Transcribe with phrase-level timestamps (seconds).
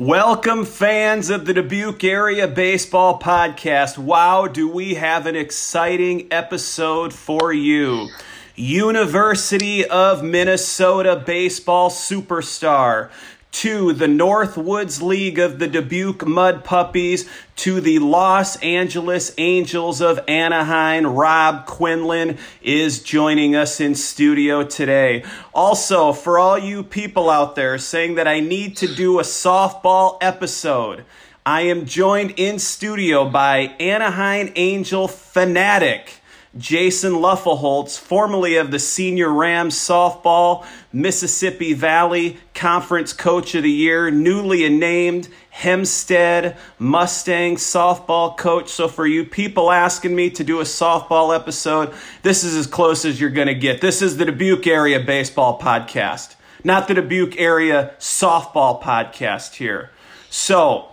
[0.00, 3.98] Welcome, fans of the Dubuque Area Baseball Podcast.
[3.98, 8.08] Wow, do we have an exciting episode for you!
[8.56, 13.10] University of Minnesota baseball superstar,
[13.52, 20.20] to the Northwoods League of the Dubuque Mud Puppies, to the Los Angeles Angels of
[20.28, 21.06] Anaheim.
[21.06, 25.24] Rob Quinlan is joining us in studio today.
[25.52, 30.16] Also, for all you people out there saying that I need to do a softball
[30.20, 31.04] episode,
[31.44, 36.19] I am joined in studio by Anaheim Angel fanatic.
[36.58, 44.10] Jason Luffelholtz, formerly of the Senior Rams Softball Mississippi Valley Conference Coach of the Year,
[44.10, 48.68] newly named Hempstead Mustang Softball Coach.
[48.68, 53.04] So, for you people asking me to do a softball episode, this is as close
[53.04, 53.80] as you're going to get.
[53.80, 59.90] This is the Dubuque Area Baseball Podcast, not the Dubuque Area Softball Podcast here.
[60.30, 60.88] So,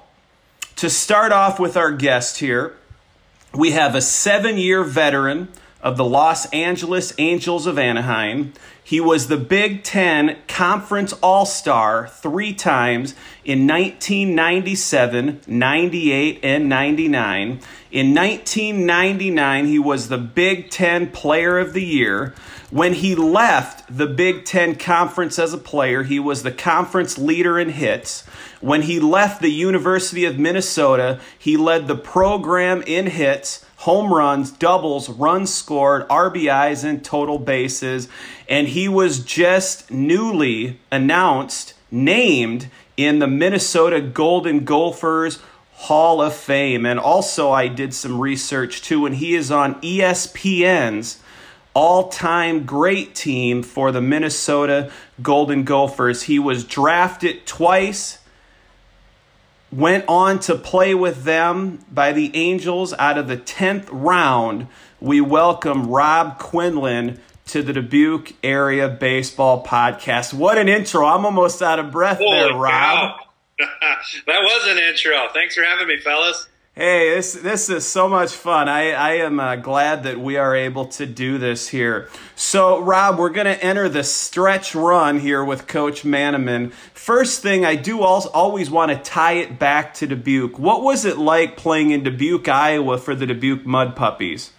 [0.76, 2.76] to start off with our guest here,
[3.58, 5.48] we have a seven year veteran
[5.82, 8.54] of the Los Angeles Angels of Anaheim.
[8.88, 17.60] He was the Big Ten Conference All Star three times in 1997, 98, and 99.
[17.92, 22.34] In 1999, he was the Big Ten Player of the Year.
[22.72, 27.60] When he left the Big Ten Conference as a player, he was the conference leader
[27.60, 28.26] in hits.
[28.62, 34.52] When he left the University of Minnesota, he led the program in hits, home runs,
[34.52, 38.10] doubles, runs scored, RBIs, and total bases.
[38.50, 45.40] And he was just newly announced, named in the Minnesota Golden Gophers
[45.72, 46.86] Hall of Fame.
[46.86, 51.22] And also, I did some research too, and he is on ESPN's
[51.74, 56.24] all time great team for the Minnesota Golden Gophers.
[56.24, 58.20] He was drafted twice
[59.72, 64.68] went on to play with them by the Angels out of the 10th round.
[65.00, 70.34] We welcome Rob Quinlan to the Dubuque Area Baseball Podcast.
[70.34, 71.06] What an intro.
[71.06, 73.20] I'm almost out of breath Holy there, Rob.
[73.60, 75.28] that was an intro.
[75.34, 76.48] Thanks for having me, fellas.
[76.76, 78.70] Hey, this this is so much fun.
[78.70, 82.08] I, I am uh, glad that we are able to do this here.
[82.40, 86.72] So, Rob, we're going to enter the stretch run here with Coach Manaman.
[86.94, 90.60] First thing, I do always want to tie it back to Dubuque.
[90.60, 94.52] What was it like playing in Dubuque, Iowa for the Dubuque Mud Puppies?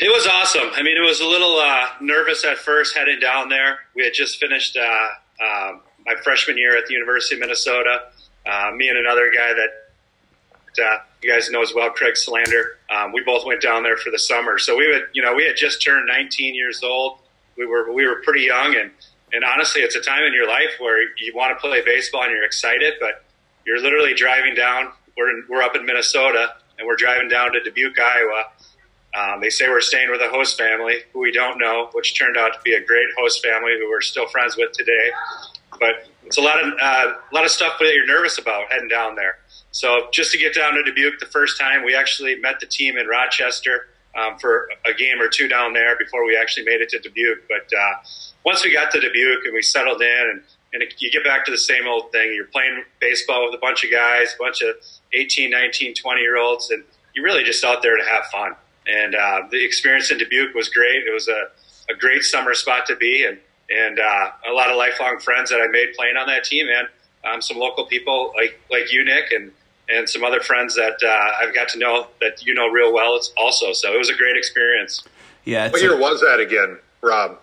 [0.00, 0.70] It was awesome.
[0.72, 3.80] I mean, it was a little uh, nervous at first heading down there.
[3.94, 5.72] We had just finished uh, uh,
[6.06, 8.04] my freshman year at the University of Minnesota.
[8.46, 12.78] Uh, me and another guy that uh, you guys know as well, Craig Solander.
[12.90, 14.58] Um, we both went down there for the summer.
[14.58, 17.18] So we would, you know, we had just turned 19 years old.
[17.56, 18.90] We were we were pretty young, and
[19.32, 22.32] and honestly, it's a time in your life where you want to play baseball and
[22.32, 23.24] you're excited, but
[23.64, 24.92] you're literally driving down.
[25.16, 28.44] We're in, we're up in Minnesota, and we're driving down to Dubuque, Iowa.
[29.14, 32.36] Um, they say we're staying with a host family who we don't know, which turned
[32.38, 35.10] out to be a great host family who we're still friends with today.
[35.78, 38.88] But it's a lot of uh, a lot of stuff that you're nervous about heading
[38.88, 39.38] down there.
[39.72, 42.96] So just to get down to Dubuque the first time, we actually met the team
[42.96, 46.90] in Rochester um, for a game or two down there before we actually made it
[46.90, 47.48] to Dubuque.
[47.48, 47.94] But uh,
[48.44, 50.42] once we got to Dubuque and we settled in, and,
[50.74, 52.32] and you get back to the same old thing.
[52.34, 54.76] You're playing baseball with a bunch of guys, a bunch of
[55.12, 58.54] 18, 19, 20 year olds, and you're really just out there to have fun.
[58.86, 61.06] And uh, the experience in Dubuque was great.
[61.06, 61.48] It was a,
[61.90, 63.38] a great summer spot to be, and
[63.70, 66.88] and uh, a lot of lifelong friends that I made playing on that team, and
[67.24, 69.52] um, some local people like like you, Nick, and
[69.92, 73.16] and some other friends that uh, I've got to know that you know real well.
[73.16, 75.02] It's also so it was a great experience.
[75.44, 75.70] Yeah.
[75.70, 77.38] What year a, was that again, Rob?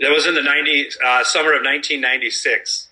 [0.00, 2.88] That was in the 90 uh, summer of 1996.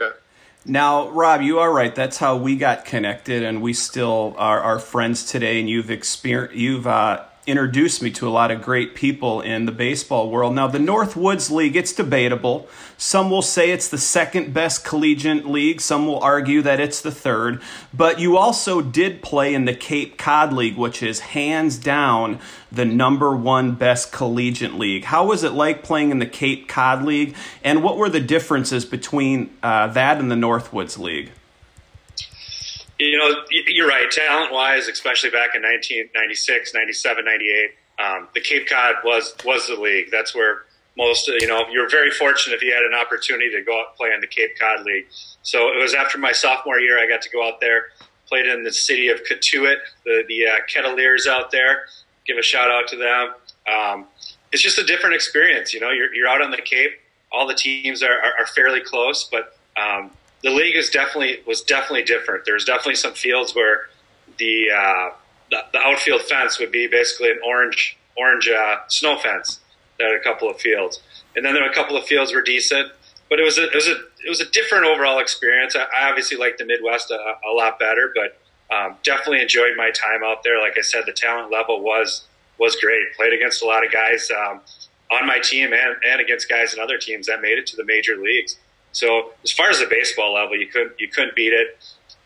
[0.00, 0.16] Okay.
[0.64, 1.94] Now, Rob, you are right.
[1.94, 5.60] That's how we got connected, and we still are, are friends today.
[5.60, 9.72] And you've experienced, you've uh, introduced me to a lot of great people in the
[9.72, 10.54] baseball world.
[10.54, 12.68] Now, the Northwoods League, it's debatable.
[13.00, 17.10] Some will say it's the second best collegiate league, some will argue that it's the
[17.10, 17.62] third.
[17.94, 22.84] But you also did play in the Cape Cod League, which is hands down the
[22.84, 25.04] number one best collegiate league.
[25.04, 28.84] How was it like playing in the Cape Cod League, and what were the differences
[28.84, 31.30] between uh, that and the Northwoods League?
[32.98, 34.10] You know, you're right.
[34.10, 39.76] Talent wise, especially back in 1996, 97, 98, um, the Cape Cod was was the
[39.76, 40.10] league.
[40.10, 40.64] That's where
[40.96, 43.96] most, you know, you're very fortunate if you had an opportunity to go out and
[43.96, 45.06] play in the Cape Cod League.
[45.42, 47.84] So it was after my sophomore year, I got to go out there,
[48.28, 51.84] played in the city of Cotuit, the the uh, Kettleers out there.
[52.26, 53.34] Give a shout out to them.
[53.72, 54.06] Um,
[54.52, 55.72] it's just a different experience.
[55.72, 56.92] You know, you're you're out on the Cape.
[57.32, 60.10] All the teams are, are, are fairly close, but um,
[60.42, 62.44] the league is definitely was definitely different.
[62.44, 63.88] There's definitely some fields where
[64.38, 65.10] the uh,
[65.50, 69.59] the, the, outfield fence would be basically an orange orange uh, snow fence.
[70.00, 71.00] At a couple of fields,
[71.36, 72.90] and then there were a couple of fields were decent,
[73.28, 75.76] but it was a it was a it was a different overall experience.
[75.76, 78.38] I, I obviously liked the Midwest a, a lot better, but
[78.74, 80.60] um, definitely enjoyed my time out there.
[80.60, 82.26] Like I said, the talent level was
[82.58, 83.00] was great.
[83.16, 84.60] Played against a lot of guys um,
[85.10, 87.84] on my team and, and against guys in other teams that made it to the
[87.84, 88.56] major leagues.
[88.92, 91.78] So as far as the baseball level, you couldn't you couldn't beat it.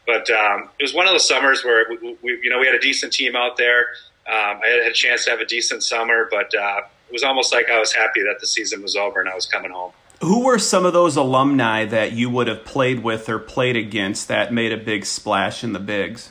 [0.07, 2.75] But um, it was one of those summers where we, we, you know we had
[2.75, 3.81] a decent team out there.
[4.27, 7.53] Um, I had a chance to have a decent summer, but uh, it was almost
[7.53, 9.93] like I was happy that the season was over and I was coming home.
[10.21, 14.29] Who were some of those alumni that you would have played with or played against
[14.29, 16.31] that made a big splash in the bigs?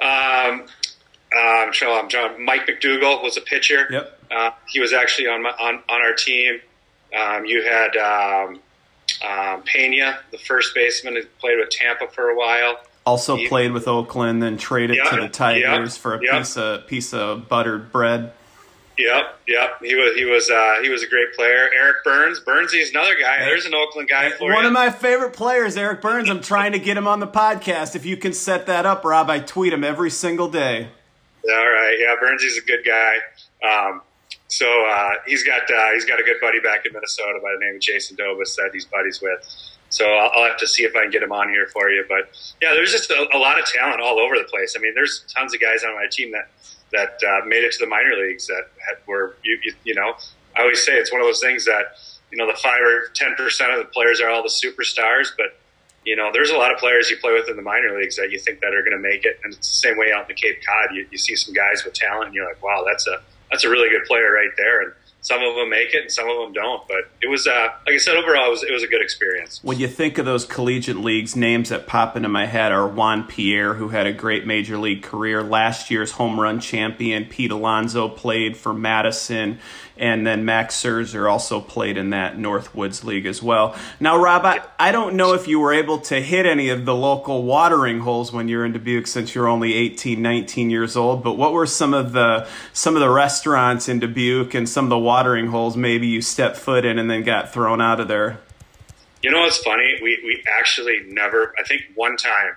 [0.00, 0.66] Um,
[1.34, 1.98] uh, I'm sure.
[1.98, 2.44] I'm trying.
[2.44, 3.86] Mike MacDougal was a pitcher.
[3.90, 4.18] Yep.
[4.30, 6.60] Uh, he was actually on my, on on our team.
[7.18, 8.60] Um, you had um,
[9.26, 12.78] um, Pena, the first baseman, who played with Tampa for a while.
[13.04, 17.14] Also he, played with Oakland, then traded to the Tigers for a piece of piece
[17.14, 18.32] of buttered bread.
[18.98, 19.78] Yep, yep.
[19.82, 21.70] He was he was uh, he was a great player.
[21.74, 23.38] Eric Byrnes, Byrnesy another guy.
[23.38, 24.66] There's an Oakland guy for One you.
[24.66, 26.28] of my favorite players, Eric Byrnes.
[26.28, 27.96] I'm trying to get him on the podcast.
[27.96, 30.88] If you can set that up, Rob, I tweet him every single day.
[31.48, 33.14] All right, yeah, Byrnesy's a good guy.
[33.66, 34.02] Um,
[34.48, 37.64] so uh, he's got uh, he's got a good buddy back in Minnesota by the
[37.64, 39.40] name of Jason Dobas that he's buddies with.
[39.88, 42.04] So I'll, I'll, have to see if I can get him on here for you.
[42.08, 42.30] But
[42.60, 44.74] yeah, there's just a, a lot of talent all over the place.
[44.76, 46.48] I mean, there's tons of guys on my team that
[46.92, 50.14] that uh, made it to the minor leagues that had, were you, you, you know
[50.56, 51.96] I always say it's one of those things that
[52.30, 55.58] you know the five or ten percent of the players are all the superstars, but
[56.04, 58.30] you know there's a lot of players you play with in the minor leagues that
[58.30, 60.28] you think that are going to make it, and it's the same way out in
[60.28, 60.94] the Cape Cod.
[60.94, 63.68] You, you see some guys with talent, and you're like, wow, that's a that's a
[63.68, 64.82] really good player right there.
[64.82, 64.92] And
[65.22, 66.86] some of them make it and some of them don't.
[66.86, 69.60] But it was, uh, like I said, overall, it was, it was a good experience.
[69.62, 73.26] When you think of those collegiate leagues, names that pop into my head are Juan
[73.26, 75.42] Pierre, who had a great major league career.
[75.42, 79.60] Last year's home run champion, Pete Alonso, played for Madison.
[79.96, 83.76] And then Max Scherzer also played in that Northwoods League as well.
[84.00, 86.94] Now, Rob, I, I don't know if you were able to hit any of the
[86.94, 91.34] local watering holes when you're in Dubuque since you're only 18, 19 years old, but
[91.34, 94.98] what were some of the some of the restaurants in Dubuque and some of the
[94.98, 98.40] watering holes maybe you stepped foot in and then got thrown out of there?
[99.22, 99.98] You know what's funny?
[100.02, 102.56] We, we actually never, I think one time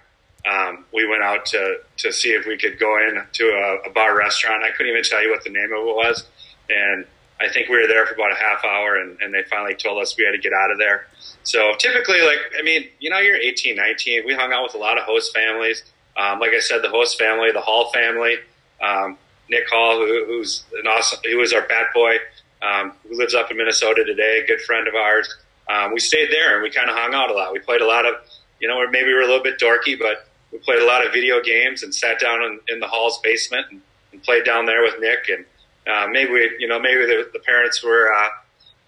[0.50, 3.94] um, we went out to, to see if we could go in to a, a
[3.94, 4.64] bar restaurant.
[4.64, 6.26] I couldn't even tell you what the name of it was.
[6.70, 7.06] And
[7.40, 10.02] I think we were there for about a half hour and, and they finally told
[10.02, 11.08] us we had to get out of there.
[11.44, 14.26] So typically, like, I mean, you know, you're 18, 19.
[14.26, 15.84] We hung out with a lot of host families.
[16.18, 18.38] Um, like I said, the host family, the Hall family,
[18.82, 19.18] um,
[19.50, 22.16] Nick Hall, who, who's an awesome, who was our bat boy,
[22.62, 25.28] um, who lives up in Minnesota today, a good friend of ours.
[25.70, 27.52] Um, we stayed there and we kind of hung out a lot.
[27.52, 28.16] We played a lot of,
[28.60, 31.12] you know, maybe we were a little bit dorky, but we played a lot of
[31.12, 33.82] video games and sat down in, in the Hall's basement and,
[34.14, 35.46] and played down there with Nick and
[35.88, 38.30] uh, maybe we, you know, maybe the, the parents were uh,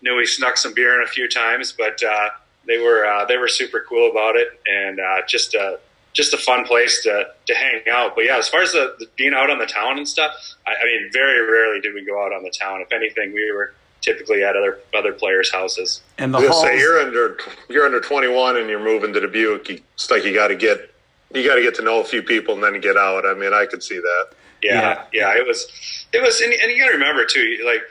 [0.02, 2.30] knew we snuck some beer in a few times, but uh,
[2.66, 5.80] they were uh, they were super cool about it, and uh, just a
[6.14, 8.16] just a fun place to, to hang out.
[8.16, 10.34] But yeah, as far as the, the being out on the town and stuff,
[10.66, 12.82] I, I mean, very rarely did we go out on the town.
[12.82, 16.02] If anything, we were typically at other other players' houses.
[16.18, 17.38] And the halls- say you're under
[17.70, 19.70] you're under 21 and you're moving to Dubuque.
[19.70, 20.92] It's like you got to get
[21.34, 23.26] you got to get to know a few people and then get out.
[23.26, 24.30] I mean, I could see that.
[24.62, 25.68] Yeah, yeah, yeah it was
[26.14, 27.82] it was, and, and you got to remember too, like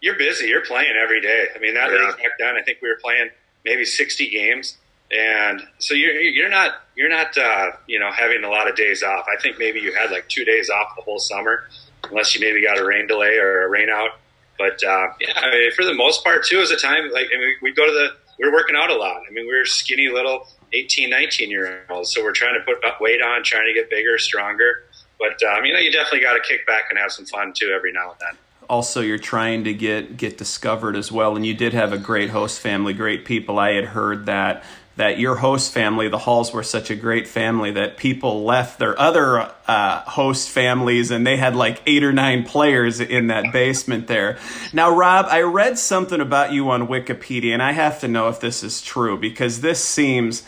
[0.00, 1.46] you're busy, you're playing every day.
[1.54, 2.06] I mean, that yeah.
[2.06, 3.30] league back then, I think we were playing
[3.64, 4.76] maybe 60 games,
[5.10, 9.02] and so you're you're not you're not uh, you know having a lot of days
[9.02, 9.26] off.
[9.26, 11.68] I think maybe you had like two days off the whole summer,
[12.10, 14.10] unless you maybe got a rain delay or a rain out.
[14.58, 17.28] But uh, yeah, I mean, for the most part too, it was a time like
[17.34, 19.22] I mean, we'd go to the we were working out a lot.
[19.28, 22.82] I mean, we were skinny little 18, 19 year olds, so we're trying to put
[23.00, 24.84] weight on, trying to get bigger, stronger
[25.22, 27.72] But um, you know, you definitely got to kick back and have some fun too
[27.74, 28.38] every now and then
[28.70, 32.30] also you're trying to get get discovered as well and you did have a great
[32.30, 34.62] host family great people i had heard that
[34.96, 38.98] that your host family, the Halls, were such a great family that people left their
[39.00, 44.06] other uh, host families and they had like eight or nine players in that basement
[44.06, 44.38] there.
[44.72, 48.40] Now, Rob, I read something about you on Wikipedia and I have to know if
[48.40, 50.42] this is true because this seems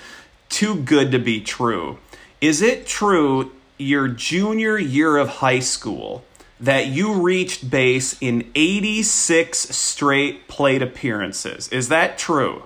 [0.50, 1.98] too good to be true.
[2.40, 6.24] Is it true your junior year of high school
[6.60, 11.68] that you reached base in 86 straight plate appearances?
[11.68, 12.64] Is that true?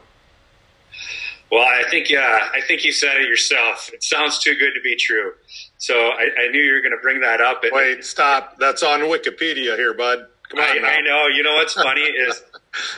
[1.50, 3.90] Well, I think yeah, I think you said it yourself.
[3.94, 5.32] It sounds too good to be true.
[5.78, 7.62] So I, I knew you were going to bring that up.
[7.72, 8.58] Wait, stop.
[8.58, 10.26] That's on Wikipedia here, bud.
[10.50, 10.84] Come on.
[10.84, 11.26] I, I know.
[11.28, 12.42] You know what's funny is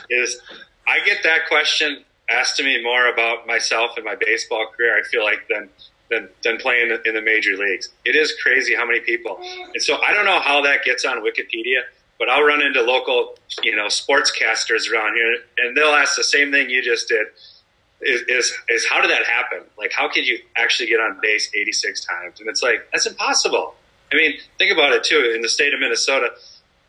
[0.09, 0.41] is
[0.87, 4.99] I get that question asked to me more about myself and my baseball career.
[4.99, 5.69] I feel like than
[6.11, 7.89] than than playing in the major leagues.
[8.05, 9.39] It is crazy how many people.
[9.73, 11.81] And so I don't know how that gets on Wikipedia,
[12.19, 16.51] but I'll run into local, you know, sportscasters around here, and they'll ask the same
[16.51, 17.25] thing you just did
[18.01, 19.59] is, is, is how did that happen?
[19.77, 22.39] Like, how could you actually get on base 86 times?
[22.39, 23.75] And it's like, that's impossible.
[24.11, 25.31] I mean, think about it too.
[25.35, 26.29] In the state of Minnesota,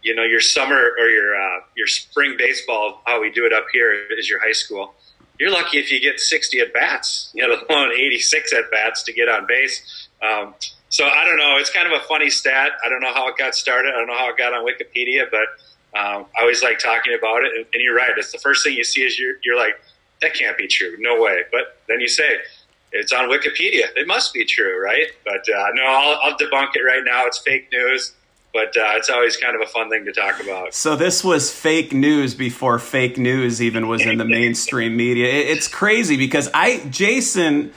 [0.03, 3.67] you know, your summer or your, uh, your spring baseball, how we do it up
[3.73, 4.95] here is your high school.
[5.43, 9.13] You're lucky if you get 60 at bats, you know, alone 86 at bats to
[9.13, 10.09] get on base.
[10.23, 10.55] Um,
[10.89, 11.57] so I don't know.
[11.59, 12.71] It's kind of a funny stat.
[12.87, 13.93] I don't know how it got started.
[13.93, 17.43] I don't know how it got on Wikipedia, but um, I always like talking about
[17.43, 17.57] it.
[17.57, 18.13] And, and, you're right.
[18.17, 19.81] It's the first thing you see is you're, you're like,
[20.21, 20.95] that can't be true.
[21.01, 21.43] No way.
[21.51, 22.37] But then you say,
[22.93, 23.87] it's on Wikipedia.
[23.97, 25.09] It must be true, right?
[25.25, 27.27] But uh, no, I'll, I'll, debunk it right now.
[27.27, 28.13] It's fake news.
[28.53, 30.75] But uh, it's always kind of a fun thing to talk about.
[30.75, 35.27] So this was fake news before fake news even was in the mainstream media.
[35.27, 37.73] It's crazy because I, Jason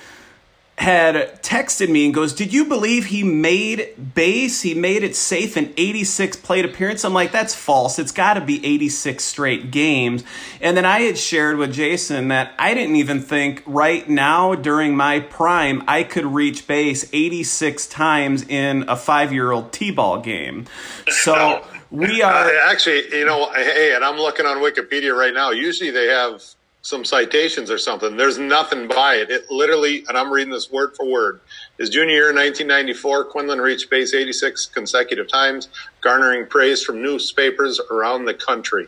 [0.77, 4.61] had texted me and goes, Did you believe he made base?
[4.61, 7.05] He made it safe in 86 plate appearance.
[7.05, 7.97] I'm like, That's false.
[7.97, 10.23] It's got to be 86 straight games.
[10.59, 14.97] And then I had shared with Jason that I didn't even think right now during
[14.97, 20.19] my prime I could reach base 86 times in a five year old T ball
[20.19, 20.65] game.
[21.07, 22.33] So we are.
[22.33, 25.51] Uh, actually, you know, hey, and I'm looking on Wikipedia right now.
[25.51, 26.43] Usually they have
[26.85, 28.15] some citations or something.
[28.15, 29.31] There's nothing by it.
[29.31, 31.41] It literally, and I'm reading this word for word.
[31.79, 35.69] His junior year, 1994, Quinlan reached base 86 consecutive times,
[36.01, 38.87] garnering praise from newspapers around the country.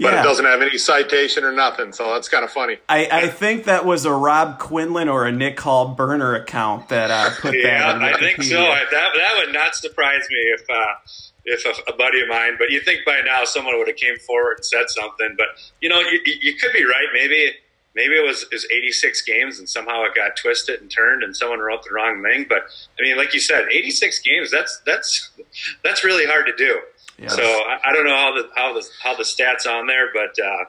[0.00, 0.20] But yeah.
[0.20, 2.78] it doesn't have any citation or nothing, so that's kind of funny.
[2.88, 7.10] I, I think that was a Rob Quinlan or a Nick Hall burner account that
[7.10, 8.00] uh, put yeah, that.
[8.00, 8.56] Yeah, I think so.
[8.56, 10.68] That that would not surprise me if.
[10.68, 10.94] Uh,
[11.42, 14.16] if a, a, buddy of mine, but you think by now someone would have came
[14.18, 15.36] forward and said something.
[15.38, 15.46] But
[15.80, 17.06] you know, you, you could be right.
[17.14, 17.54] Maybe
[17.94, 21.36] maybe it was, it was 86 games and somehow it got twisted and turned and
[21.36, 22.46] someone wrote the wrong thing.
[22.48, 22.64] But
[22.98, 24.50] I mean, like you said, 86 games.
[24.50, 25.30] That's that's
[25.82, 26.80] that's really hard to do.
[27.20, 27.36] Yes.
[27.36, 30.38] So I, I, don't know how the how the how the stats on there, but.
[30.42, 30.64] Uh,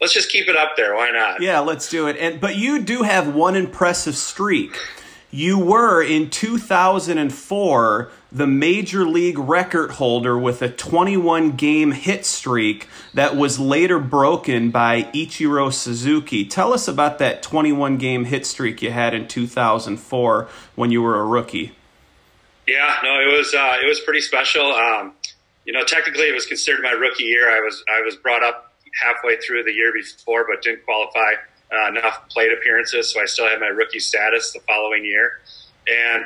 [0.00, 0.94] let's just keep it up there.
[0.94, 1.40] Why not?
[1.40, 2.16] Yeah, let's do it.
[2.18, 4.76] And but you do have one impressive streak.
[5.30, 12.88] You were in 2004 the major league record holder with a 21 game hit streak
[13.14, 16.44] that was later broken by Ichiro Suzuki.
[16.44, 21.18] Tell us about that 21 game hit streak you had in 2004 when you were
[21.18, 21.72] a rookie.
[22.66, 24.72] Yeah, no, it was uh, it was pretty special.
[24.72, 25.14] Um,
[25.64, 27.50] you know, technically, it was considered my rookie year.
[27.50, 31.32] I was I was brought up halfway through the year before, but didn't qualify
[31.72, 35.40] uh, enough plate appearances, so I still had my rookie status the following year.
[35.88, 36.24] And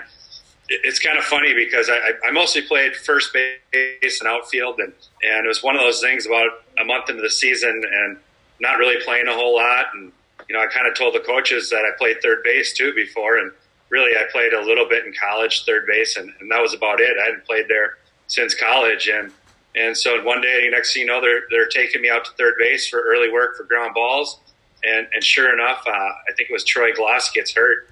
[0.68, 4.92] it's kind of funny because I, I mostly played first base and outfield, and,
[5.22, 8.18] and it was one of those things about a month into the season and
[8.60, 9.86] not really playing a whole lot.
[9.94, 10.12] And,
[10.48, 13.38] you know, I kind of told the coaches that I played third base too before,
[13.38, 13.50] and
[13.88, 17.00] really I played a little bit in college, third base, and, and that was about
[17.00, 17.16] it.
[17.18, 17.96] I hadn't played there
[18.28, 19.08] since college.
[19.08, 19.32] And,
[19.74, 22.54] and so one day, next thing you know, they're, they're taking me out to third
[22.58, 24.38] base for early work for ground balls.
[24.84, 27.90] And, and sure enough, uh, I think it was Troy Glaus gets hurt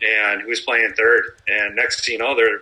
[0.00, 1.24] and who's playing third.
[1.48, 2.60] And next thing you know, they're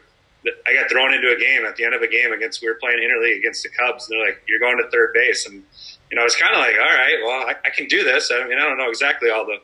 [0.66, 2.74] I got thrown into a game at the end of a game against we were
[2.74, 4.08] playing interleague against the Cubs.
[4.08, 5.64] And they're like, "You're going to third base," and
[6.10, 8.30] you know, I was kind of like, "All right, well, I, I, can do this."
[8.32, 9.58] I mean, I don't know exactly all the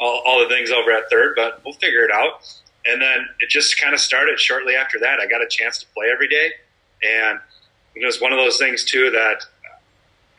[0.00, 2.42] all, all the things over at third, but we'll figure it out.
[2.86, 5.20] And then it just kind of started shortly after that.
[5.20, 6.52] I got a chance to play every day,
[7.04, 7.38] and
[7.94, 9.44] it was one of those things too that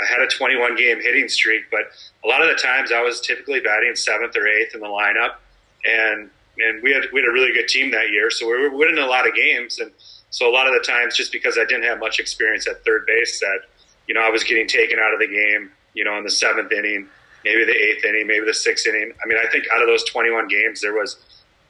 [0.01, 1.81] I had a 21 game hitting streak, but
[2.23, 5.35] a lot of the times I was typically batting seventh or eighth in the lineup,
[5.85, 8.75] and and we had we had a really good team that year, so we were
[8.75, 9.79] winning a lot of games.
[9.79, 9.91] And
[10.29, 13.05] so a lot of the times, just because I didn't have much experience at third
[13.05, 13.59] base, that
[14.07, 16.71] you know I was getting taken out of the game, you know, in the seventh
[16.71, 17.07] inning,
[17.45, 19.13] maybe the eighth inning, maybe the sixth inning.
[19.23, 21.17] I mean, I think out of those 21 games, there was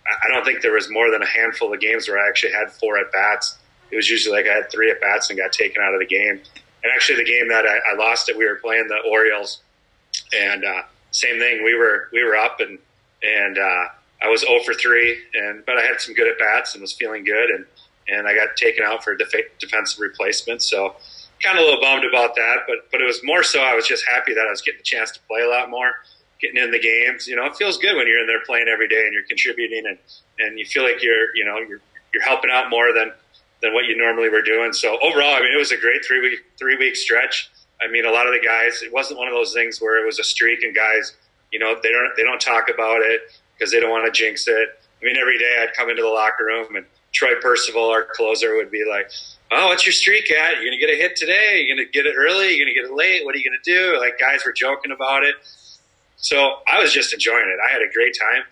[0.08, 2.72] I don't think there was more than a handful of games where I actually had
[2.72, 3.58] four at bats.
[3.92, 6.06] It was usually like I had three at bats and got taken out of the
[6.06, 6.42] game.
[6.84, 9.62] And actually, the game that I, I lost it, we were playing the Orioles,
[10.34, 11.64] and uh, same thing.
[11.64, 12.78] We were we were up and
[13.24, 13.86] and uh,
[14.22, 16.94] I was 0 for three, and but I had some good at bats and was
[16.94, 17.66] feeling good, and
[18.08, 20.62] and I got taken out for def- defensive replacement.
[20.62, 20.96] So
[21.42, 23.88] kind of a little bummed about that, but but it was more so I was
[23.88, 25.92] just happy that I was getting the chance to play a lot more,
[26.40, 27.28] getting in the games.
[27.28, 29.84] You know, it feels good when you're in there playing every day and you're contributing
[29.88, 29.98] and
[30.40, 31.82] and you feel like you're you know you're
[32.14, 33.12] you're helping out more than
[33.62, 34.74] than what you normally were doing.
[34.74, 37.50] So overall, I mean, it was a great three week three week stretch.
[37.82, 40.06] I mean, a lot of the guys, it wasn't one of those things where it
[40.06, 41.14] was a streak and guys,
[41.52, 43.22] you know, they don't they don't talk about it
[43.58, 44.70] because they don't want to jinx it.
[45.02, 48.56] I mean, every day I'd come into the locker room and Troy Percival, our closer,
[48.58, 49.10] would be like,
[49.52, 50.56] "Oh, what's your streak at?
[50.56, 51.64] You're gonna get a hit today.
[51.66, 52.56] You're gonna get it early.
[52.56, 53.24] You're gonna get it late.
[53.24, 55.36] What are you gonna do?" Like guys were joking about it.
[56.18, 57.58] So I was just enjoying it.
[57.68, 58.44] I had a great time,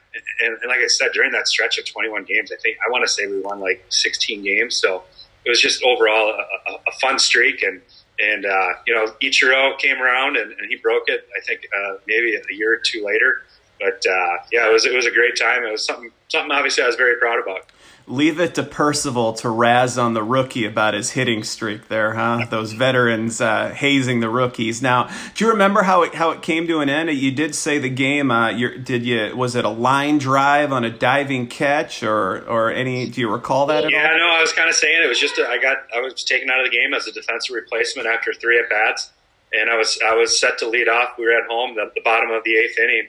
[0.42, 3.08] and, and like I said, during that stretch of 21 games, I think I want
[3.08, 4.76] to say we won like 16 games.
[4.76, 5.04] So
[5.46, 7.82] it was just overall a, a, a fun streak, and
[8.20, 11.28] and uh, you know Ichiro came around and, and he broke it.
[11.36, 13.44] I think uh, maybe a year or two later,
[13.84, 15.64] but uh, yeah, it was it was a great time.
[15.64, 17.72] It was something something obviously I was very proud about
[18.08, 22.46] leave it to Percival to razz on the rookie about his hitting streak there, huh?
[22.50, 24.82] Those veterans uh, hazing the rookies.
[24.82, 27.10] Now, do you remember how it how it came to an end?
[27.12, 28.32] You did say the game.
[28.32, 33.10] Uh, did you was it a line drive on a diving catch or or any?
[33.10, 33.90] Do you recall that?
[33.90, 34.18] yeah, all?
[34.18, 36.50] no, I was kind of saying it was just a, I got I was taken
[36.50, 39.12] out of the game as a defensive replacement after three at bats,
[39.54, 41.18] and I was I was set to lead off.
[41.18, 43.08] We were at home, the, the bottom of the eighth inning.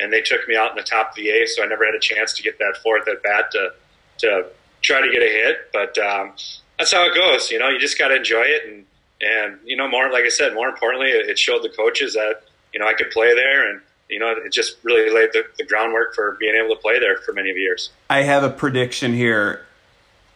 [0.00, 1.94] And they took me out in the top of the eighth, so I never had
[1.94, 3.72] a chance to get that fourth at bat to
[4.18, 4.46] to
[4.82, 5.70] try to get a hit.
[5.72, 6.32] But um,
[6.78, 7.50] that's how it goes.
[7.50, 8.86] You know, you just got to enjoy it, and
[9.20, 12.42] and you know, more like I said, more importantly, it showed the coaches that
[12.72, 15.64] you know I could play there, and you know, it just really laid the, the
[15.64, 17.90] groundwork for being able to play there for many of years.
[18.08, 19.64] I have a prediction here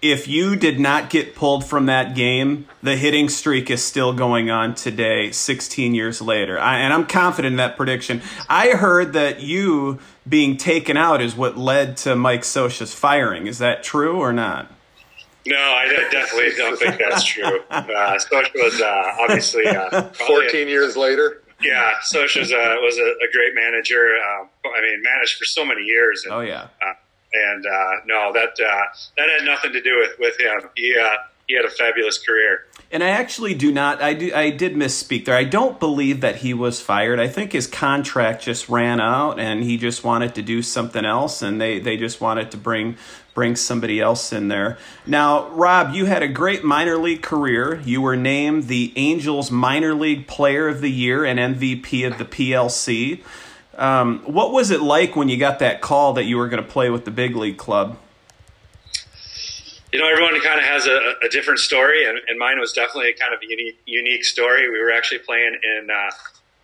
[0.05, 4.51] if you did not get pulled from that game, the hitting streak is still going
[4.51, 6.59] on today, 16 years later.
[6.59, 8.21] I, and I'm confident in that prediction.
[8.47, 13.47] I heard that you being taken out is what led to Mike Scioscia's firing.
[13.47, 14.71] Is that true or not?
[15.47, 17.61] No, I definitely don't think that's true.
[17.71, 21.43] Uh, Scioscia was uh, obviously uh, 14 years later.
[21.63, 24.17] Yeah, Scioscia was, a, was a, a great manager.
[24.17, 26.25] Uh, I mean, managed for so many years.
[26.25, 26.69] And, oh yeah.
[27.35, 28.83] And uh, no, that uh,
[29.17, 30.71] that had nothing to do with with him.
[30.77, 31.17] He uh,
[31.47, 32.67] he had a fabulous career.
[32.91, 34.01] And I actually do not.
[34.01, 34.33] I do.
[34.35, 35.37] I did misspeak there.
[35.37, 37.19] I don't believe that he was fired.
[37.19, 41.43] I think his contract just ran out, and he just wanted to do something else,
[41.43, 42.97] and they they just wanted to bring
[43.35, 44.79] bring somebody else in there.
[45.07, 47.81] Now, Rob, you had a great minor league career.
[47.85, 52.25] You were named the Angels Minor League Player of the Year and MVP of the
[52.25, 53.23] PLC.
[53.77, 56.69] Um, what was it like when you got that call that you were going to
[56.69, 57.99] play with the big league club?
[59.93, 63.11] You know, everyone kind of has a, a different story, and, and, mine was definitely
[63.11, 64.69] a kind of unique, unique story.
[64.69, 66.11] We were actually playing in uh,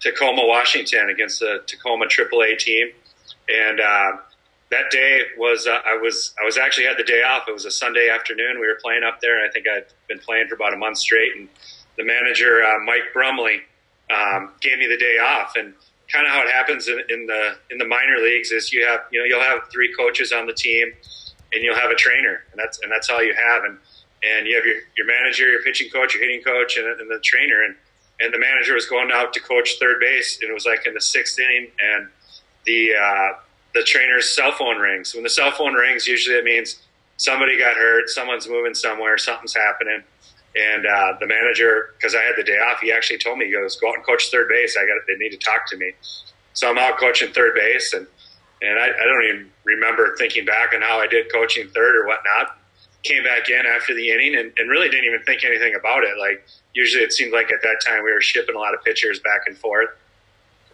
[0.00, 2.88] Tacoma, Washington, against the Tacoma AAA team,
[3.48, 4.12] and uh,
[4.70, 7.48] that day was uh, I was I was actually had the day off.
[7.48, 8.60] It was a Sunday afternoon.
[8.60, 10.98] We were playing up there, and I think I'd been playing for about a month
[10.98, 11.36] straight.
[11.36, 11.48] And
[11.96, 13.62] the manager, uh, Mike Brumley,
[14.10, 15.74] um, gave me the day off, and
[16.12, 19.00] kind of how it happens in, in, the in the minor leagues is you have
[19.10, 20.92] you know you'll have three coaches on the team
[21.52, 23.64] and you'll have a trainer and that's and that's all you have.
[23.64, 23.78] And
[24.22, 27.20] and you have your, your manager your pitching coach your hitting coach and, and the
[27.22, 27.62] trainer.
[27.64, 27.76] And
[28.20, 30.94] and the manager was going out to coach third base and it was like in
[30.94, 32.08] the sixth inning and
[32.66, 33.38] the uh,
[33.74, 35.14] the trainer's cell phone rings.
[35.14, 36.80] When the cell phone rings usually it means
[37.16, 40.02] somebody got hurt someone's moving somewhere something's happening
[40.56, 43.52] and uh, the manager, because I had the day off, he actually told me, he
[43.52, 44.76] goes, go out and coach third base.
[44.76, 45.92] I got, they need to talk to me.
[46.52, 48.06] So I'm out coaching third base, and
[48.62, 52.06] and I, I don't even remember thinking back on how I did coaching third or
[52.06, 52.58] whatnot.
[53.02, 56.18] Came back in after the inning and, and really didn't even think anything about it.
[56.18, 59.20] Like usually, it seemed like at that time we were shipping a lot of pitchers
[59.20, 59.90] back and forth,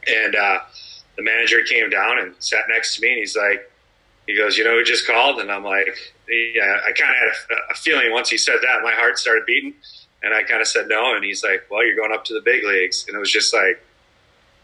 [0.08, 0.60] and uh,
[1.16, 3.70] the manager came down and sat next to me, and he's like,
[4.26, 5.86] he goes, you know, who just called, and I'm like,
[6.28, 9.74] yeah, I kind of had a, feeling once he said that, my heart started beating,
[10.22, 12.40] and I kind of said no, and he's like, well, you're going up to the
[12.40, 13.82] big leagues, and it was just like,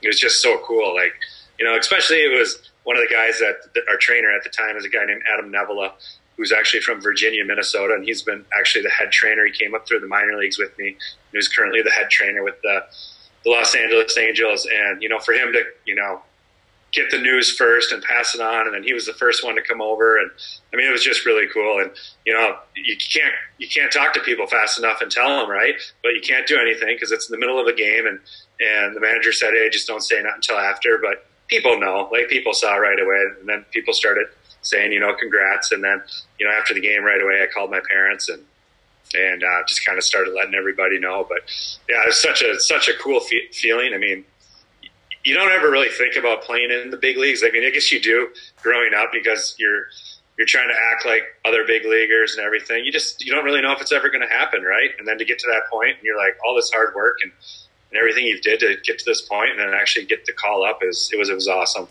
[0.02, 1.14] it was just so cool, like,
[1.58, 4.76] you know, especially it was one of the guys that, our trainer at the time
[4.76, 5.92] is a guy named Adam Nevala,
[6.36, 9.44] who's actually from Virginia, Minnesota, and he's been actually the head trainer.
[9.44, 10.96] He came up through the minor leagues with me.
[11.30, 12.84] He was currently the head trainer with the
[13.44, 16.22] the Los Angeles Angels, and you know, for him to you know
[16.92, 18.66] get the news first and pass it on.
[18.66, 20.18] And then he was the first one to come over.
[20.18, 20.30] And
[20.72, 21.80] I mean, it was just really cool.
[21.80, 21.90] And,
[22.26, 25.74] you know, you can't, you can't talk to people fast enough and tell them, right.
[26.02, 28.06] But you can't do anything because it's in the middle of a game.
[28.06, 28.20] And,
[28.60, 30.98] and the manager said, Hey, just don't say not until after.
[30.98, 33.24] But people know, like people saw right away.
[33.40, 34.26] And then people started
[34.62, 35.72] saying, you know, congrats.
[35.72, 36.02] And then,
[36.38, 38.42] you know, after the game right away, I called my parents and,
[39.14, 41.26] and uh, just kind of started letting everybody know.
[41.28, 41.40] But
[41.88, 43.92] yeah, it's such a such a cool fe- feeling.
[43.94, 44.24] I mean,
[45.24, 47.42] you don't ever really think about playing in the big leagues.
[47.44, 48.30] I mean, I guess you do
[48.62, 49.86] growing up because you're
[50.38, 52.84] you're trying to act like other big leaguers and everything.
[52.84, 54.90] You just you don't really know if it's ever going to happen, right?
[54.98, 57.32] And then to get to that point, and you're like all this hard work and,
[57.90, 60.64] and everything you did to get to this point, and then actually get the call
[60.64, 61.88] up is it was it was awesome.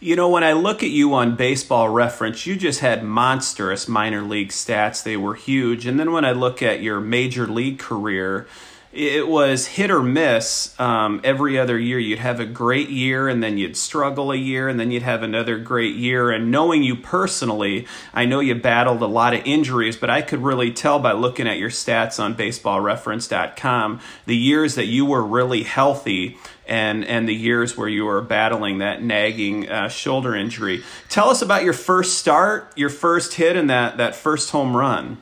[0.00, 4.20] You know, when I look at you on baseball reference, you just had monstrous minor
[4.20, 5.02] league stats.
[5.02, 5.86] They were huge.
[5.86, 8.46] And then when I look at your major league career,
[8.94, 11.98] it was hit or miss um, every other year.
[11.98, 15.24] You'd have a great year and then you'd struggle a year and then you'd have
[15.24, 16.30] another great year.
[16.30, 20.42] And knowing you personally, I know you battled a lot of injuries, but I could
[20.42, 25.64] really tell by looking at your stats on baseballreference.com the years that you were really
[25.64, 30.82] healthy and and the years where you were battling that nagging uh, shoulder injury.
[31.08, 35.18] Tell us about your first start, your first hit, and that that first home run.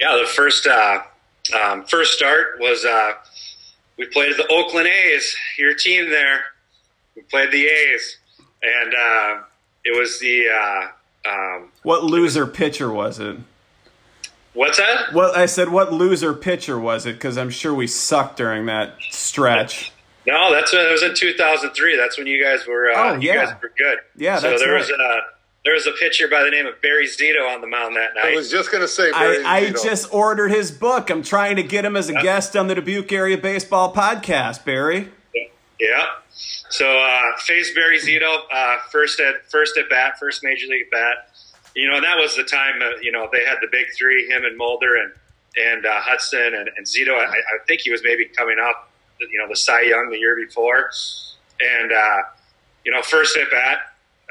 [0.00, 1.02] Yeah, the first uh,
[1.52, 3.12] um, first start was uh,
[3.96, 6.44] we played the Oakland A's, your team there.
[7.14, 8.18] We played the A's,
[8.62, 9.42] and uh,
[9.84, 10.48] it was the.
[10.48, 10.88] Uh,
[11.28, 13.36] um, what loser pitcher was it?
[14.54, 15.12] What's that?
[15.12, 17.14] Well, I said, what loser pitcher was it?
[17.14, 19.92] Because I'm sure we sucked during that stretch.
[20.26, 21.96] No, that's when it was in 2003.
[21.96, 22.90] That's when you guys were.
[22.90, 23.98] Uh, oh yeah, you guys were good.
[24.16, 24.78] Yeah, so there right.
[24.78, 25.20] was a
[25.66, 28.32] there was a pitcher by the name of Barry Zito on the mound that night.
[28.32, 31.10] I was just going to say, Barry I, I just ordered his book.
[31.10, 32.22] I'm trying to get him as a Yep.
[32.22, 35.10] guest on the Dubuque Area Baseball Podcast, Barry.
[35.80, 36.06] Yeah.
[36.70, 41.34] So uh, faced Barry Zito uh, first at first at bat, first major league bat.
[41.74, 42.80] You know, and that was the time.
[42.80, 45.12] Uh, you know, they had the big three: him and Mulder and
[45.56, 47.10] and uh, Hudson and, and Zito.
[47.18, 48.90] I, I think he was maybe coming up.
[49.18, 50.90] You know, the Cy Young the year before,
[51.60, 52.18] and uh,
[52.84, 53.78] you know, first at bat.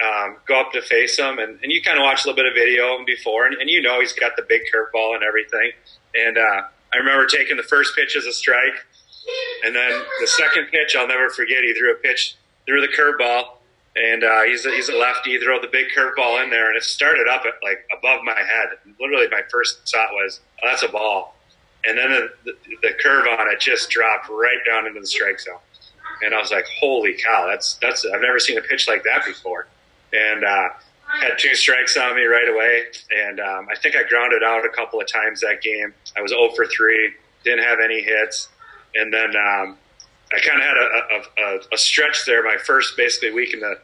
[0.04, 2.46] Um, go up to face him, and, and you kind of watch a little bit
[2.46, 5.72] of video before, and, and you know he's got the big curveball and everything.
[6.14, 8.76] And uh, I remember taking the first pitch as a strike,
[9.66, 11.64] and then the second pitch, I'll never forget.
[11.64, 13.56] He threw a pitch, threw the curveball,
[13.96, 15.32] and uh, he's a, he's a lefty.
[15.32, 18.38] He threw the big curveball in there, and it started up at like above my
[18.38, 18.78] head.
[19.00, 21.36] Literally, my first thought was, oh, "That's a ball,"
[21.86, 25.40] and then the, the, the curve on it just dropped right down into the strike
[25.40, 25.60] zone,
[26.22, 27.48] and I was like, "Holy cow!
[27.50, 29.68] That's that's I've never seen a pitch like that before."
[30.16, 30.70] And uh,
[31.20, 32.84] had two strikes on me right away,
[33.16, 35.94] and um, I think I grounded out a couple of times that game.
[36.18, 38.50] I was 0 for three, didn't have any hits,
[38.96, 39.78] and then um,
[40.32, 42.44] I kind of had a, a, a, a stretch there.
[42.44, 43.80] My first basically week in the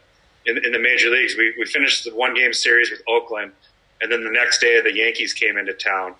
[0.45, 3.51] in, in the major leagues, we, we finished the one game series with Oakland,
[4.01, 6.15] and then the next day the Yankees came into town.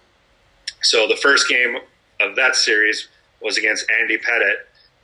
[0.84, 1.78] So the first game
[2.20, 3.08] of that series
[3.42, 4.62] was against Andy Pettitte,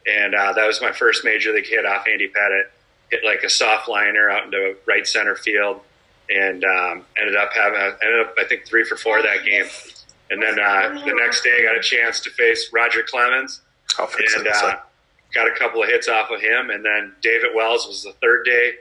[0.08, 2.70] and uh, that was my first major league hit off Andy Pettitte.
[3.12, 5.82] Hit like a soft liner out into right center field,
[6.30, 9.66] and um, ended up having ended up I think three for four that game.
[10.30, 13.62] And then uh, the next day, I got a chance to face Roger Clemens,
[14.36, 14.78] and uh,
[15.34, 16.70] got a couple of hits off of him.
[16.70, 18.74] And then David Wells was the third day,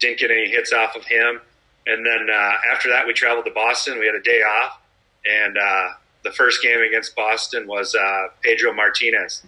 [0.00, 1.40] didn't get any hits off of him.
[1.86, 3.98] And then uh, after that, we traveled to Boston.
[3.98, 4.80] We had a day off,
[5.24, 5.88] and uh,
[6.24, 9.42] the first game against Boston was uh, Pedro Martinez.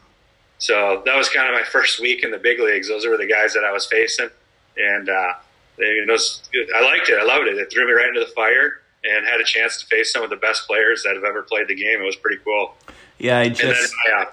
[0.59, 2.88] So that was kind of my first week in the big leagues.
[2.88, 4.31] Those were the guys that I was facing,
[4.77, 5.33] and uh,
[5.77, 6.42] they, those,
[6.75, 7.18] I liked it.
[7.18, 7.57] I loved it.
[7.57, 10.31] It threw me right into the fire, and had a chance to face some of
[10.31, 12.01] the best players that have ever played the game.
[12.01, 12.75] It was pretty cool.
[13.18, 14.25] Yeah, I just uh,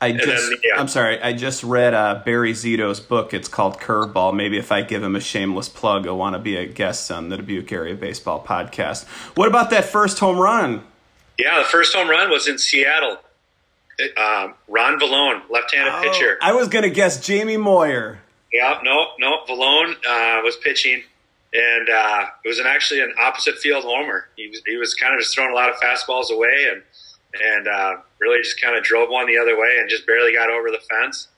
[0.00, 0.80] I And just, then, yeah.
[0.80, 3.34] I'm sorry, I just read uh, Barry Zito's book.
[3.34, 4.34] It's called Curveball.
[4.34, 7.28] Maybe if I give him a shameless plug, he'll want to be a guest on
[7.30, 9.06] the Dubuque Area Baseball Podcast.
[9.34, 10.84] What about that first home run?
[11.36, 13.18] Yeah, the first home run was in Seattle.
[14.16, 16.38] Um, Ron Villone, left-handed pitcher.
[16.40, 18.20] I was going to guess Jamie Moyer.
[18.52, 19.38] Yeah, no, no.
[19.48, 21.02] Vallone uh, was pitching,
[21.52, 24.28] and uh, it was an actually an opposite field homer.
[24.36, 26.82] He was he was kind of just throwing a lot of fastballs away, and
[27.42, 30.48] and uh, really just kind of drove one the other way, and just barely got
[30.48, 31.28] over the fence.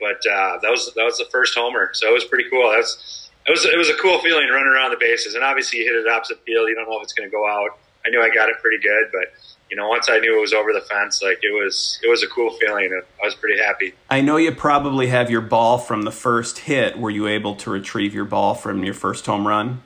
[0.00, 2.70] But uh, that was that was the first homer, so it was pretty cool.
[2.70, 5.78] That was it was it was a cool feeling running around the bases, and obviously
[5.80, 6.68] you hit it opposite field.
[6.68, 7.78] You don't know if it's going to go out.
[8.04, 9.32] I knew I got it pretty good, but
[9.70, 12.22] you know once I knew it was over the fence, like it was it was
[12.22, 13.00] a cool feeling.
[13.22, 13.94] I was pretty happy.
[14.10, 16.98] I know you probably have your ball from the first hit.
[16.98, 19.82] Were you able to retrieve your ball from your first home run?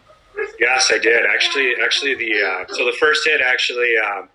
[0.58, 1.24] Yes, I did.
[1.26, 4.28] Actually, actually, the uh, so the first hit actually, um,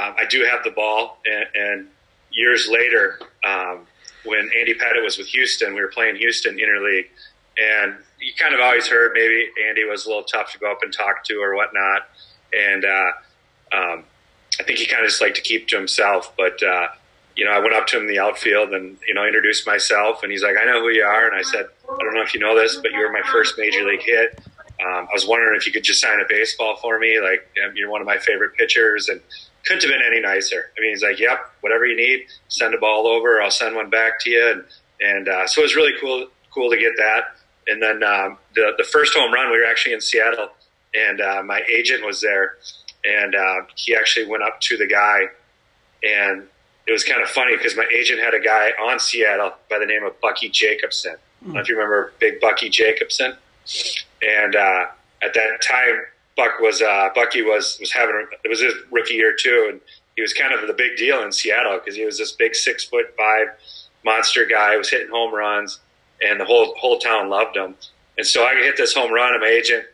[0.00, 1.88] um, I do have the ball, and, and
[2.32, 3.86] years later, um,
[4.24, 7.06] when Andy Pettitte was with Houston, we were playing Houston interleague,
[7.56, 10.82] and you kind of always heard maybe Andy was a little tough to go up
[10.82, 12.08] and talk to or whatnot,
[12.52, 13.12] and uh,
[13.72, 14.04] um,
[14.60, 16.62] I think he kind of just liked to keep to himself, but.
[16.62, 16.88] Uh,
[17.36, 20.22] you know, I went up to him in the outfield and, you know, introduced myself.
[20.22, 21.26] And he's like, I know who you are.
[21.26, 23.56] And I said, I don't know if you know this, but you were my first
[23.56, 24.38] major league hit.
[24.84, 27.18] Um, I was wondering if you could just sign a baseball for me.
[27.18, 29.08] Like, you're one of my favorite pitchers.
[29.08, 29.22] And,
[29.64, 30.70] couldn't have been any nicer.
[30.76, 33.42] I mean, he's like, "Yep, whatever you need, send a ball over.
[33.42, 34.64] I'll send one back to you." And
[35.00, 37.36] and uh, so it was really cool cool to get that.
[37.66, 40.48] And then um, the the first home run, we were actually in Seattle,
[40.94, 42.56] and uh, my agent was there,
[43.04, 45.22] and uh, he actually went up to the guy,
[46.02, 46.46] and
[46.86, 49.86] it was kind of funny because my agent had a guy on Seattle by the
[49.86, 51.14] name of Bucky Jacobsen.
[51.14, 53.34] I don't know if you remember Big Bucky Jacobsen,
[54.22, 54.86] and uh,
[55.22, 56.02] at that time
[56.36, 59.80] Buck was uh, Bucky was was having it was his rookie year too, and
[60.16, 62.84] he was kind of the big deal in Seattle because he was this big six
[62.84, 63.48] foot five
[64.04, 64.76] monster guy.
[64.76, 65.80] was hitting home runs,
[66.22, 67.74] and the whole whole town loved him.
[68.16, 69.84] And so I hit this home run, and my agent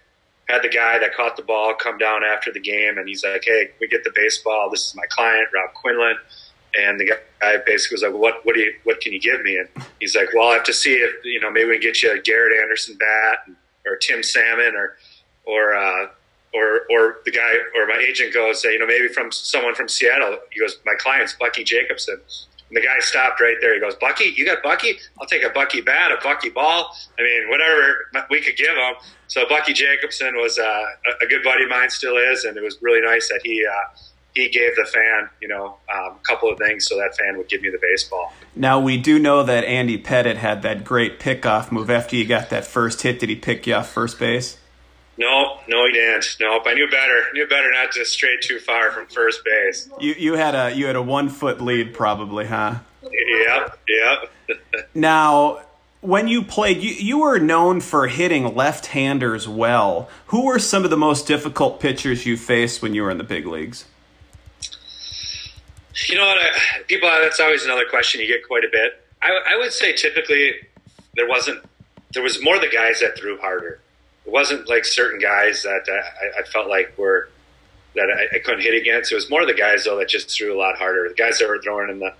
[0.49, 3.45] had the guy that caught the ball come down after the game, and he's like,
[3.45, 4.71] "Hey, we get the baseball.
[4.71, 6.17] This is my client, Rob Quinlan."
[6.79, 8.45] And the guy basically was like, "What?
[8.45, 8.75] What do you?
[8.85, 9.69] What can you give me?" And
[10.01, 12.13] he's like, "Well, I have to see if you know maybe we can get you
[12.13, 13.57] a Garrett Anderson bat
[13.87, 14.97] or Tim Salmon or
[15.45, 16.09] or uh,
[16.55, 19.89] or or the guy or my agent goes, say, you know, maybe from someone from
[19.89, 20.39] Seattle.
[20.51, 22.21] He goes, my client's Bucky Jacobsen.
[22.69, 23.75] And the guy stopped right there.
[23.75, 24.99] He goes, Bucky, you got Bucky?
[25.21, 26.95] I'll take a Bucky bat, a Bucky ball.
[27.19, 28.95] I mean, whatever we could give him.
[29.29, 30.85] So Bucky Jacobsen was uh,
[31.23, 33.97] a good buddy of mine, still is, and it was really nice that he uh,
[34.35, 37.49] he gave the fan, you know, um, a couple of things so that fan would
[37.49, 38.35] give me the baseball.
[38.55, 42.51] Now we do know that Andy Pettitte had that great pickoff move after you got
[42.51, 43.19] that first hit.
[43.19, 44.59] Did he pick you off first base?
[45.19, 46.37] No, no, he didn't.
[46.41, 46.65] Nope.
[46.67, 47.25] I knew better.
[47.33, 49.89] Knew better not to stray too far from first base.
[49.99, 52.77] You you had a you had a one foot lead probably, huh?
[53.03, 54.59] Yep, yep.
[54.95, 55.61] now,
[56.03, 60.11] when you played, you you were known for hitting left handers well.
[60.27, 63.25] Who were some of the most difficult pitchers you faced when you were in the
[63.25, 63.87] big leagues?
[66.09, 66.37] You know what?
[66.37, 69.03] I, people, that's always another question you get quite a bit.
[69.23, 70.53] I, I would say typically
[71.15, 71.65] there wasn't.
[72.13, 73.81] There was more the guys that threw harder
[74.27, 77.29] it wasn't like certain guys that I, I felt like were
[77.95, 79.11] that I, I, couldn't hit against.
[79.11, 81.09] It was more the guys though that just threw a lot harder.
[81.09, 82.13] The guys that were throwing in the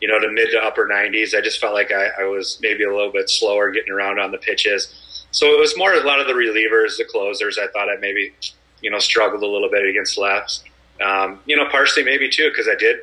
[0.00, 1.36] you know the mid to upper 90s.
[1.36, 4.32] I just felt like I, I was maybe a little bit slower getting around on
[4.32, 5.26] the pitches.
[5.30, 7.58] So it was more a lot of the relievers, the closers.
[7.58, 8.32] I thought I maybe
[8.80, 10.64] you know struggled a little bit against lefts.
[11.04, 12.98] Um, you know, partially maybe too because I did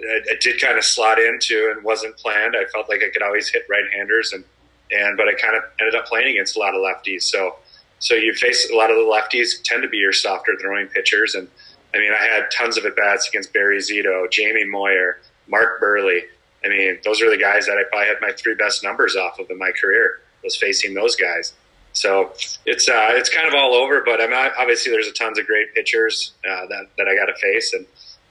[0.00, 2.54] I, I did kind of slot into and wasn't planned.
[2.56, 4.44] I felt like I could always hit right handers and
[4.92, 7.22] and but I kind of ended up playing against a lot of lefties.
[7.22, 7.56] So
[7.98, 11.34] so you face a lot of the lefties tend to be your softer throwing pitchers.
[11.34, 11.48] And
[11.94, 16.20] I mean, I had tons of at bats against Barry Zito, Jamie Moyer, Mark Buehrle.
[16.64, 19.38] I mean, those are the guys that I probably had my three best numbers off
[19.38, 21.52] of in my career was facing those guys.
[21.92, 22.32] So
[22.66, 25.46] it's uh, it's kind of all over, but I mean, obviously there's a tons of
[25.46, 27.86] great pitchers uh, that that I got to face, and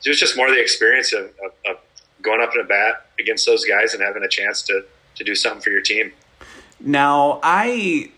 [0.06, 1.78] it was just more the experience of, of, of
[2.22, 5.34] going up in a bat against those guys and having a chance to to do
[5.34, 6.12] something for your team.
[6.80, 8.12] Now, I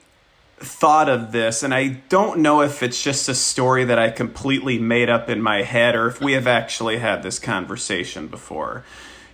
[0.58, 4.80] thought of this, and I don't know if it's just a story that I completely
[4.80, 8.84] made up in my head or if we have actually had this conversation before.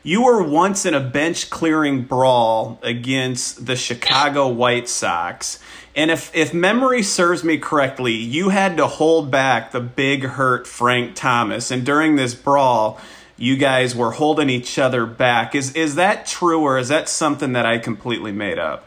[0.06, 5.60] You were once in a bench clearing brawl against the Chicago White Sox.
[5.96, 10.68] And if, if memory serves me correctly, you had to hold back the big hurt
[10.68, 11.72] Frank Thomas.
[11.72, 13.00] And during this brawl,
[13.38, 15.56] you guys were holding each other back.
[15.56, 18.86] Is, is that true or is that something that I completely made up?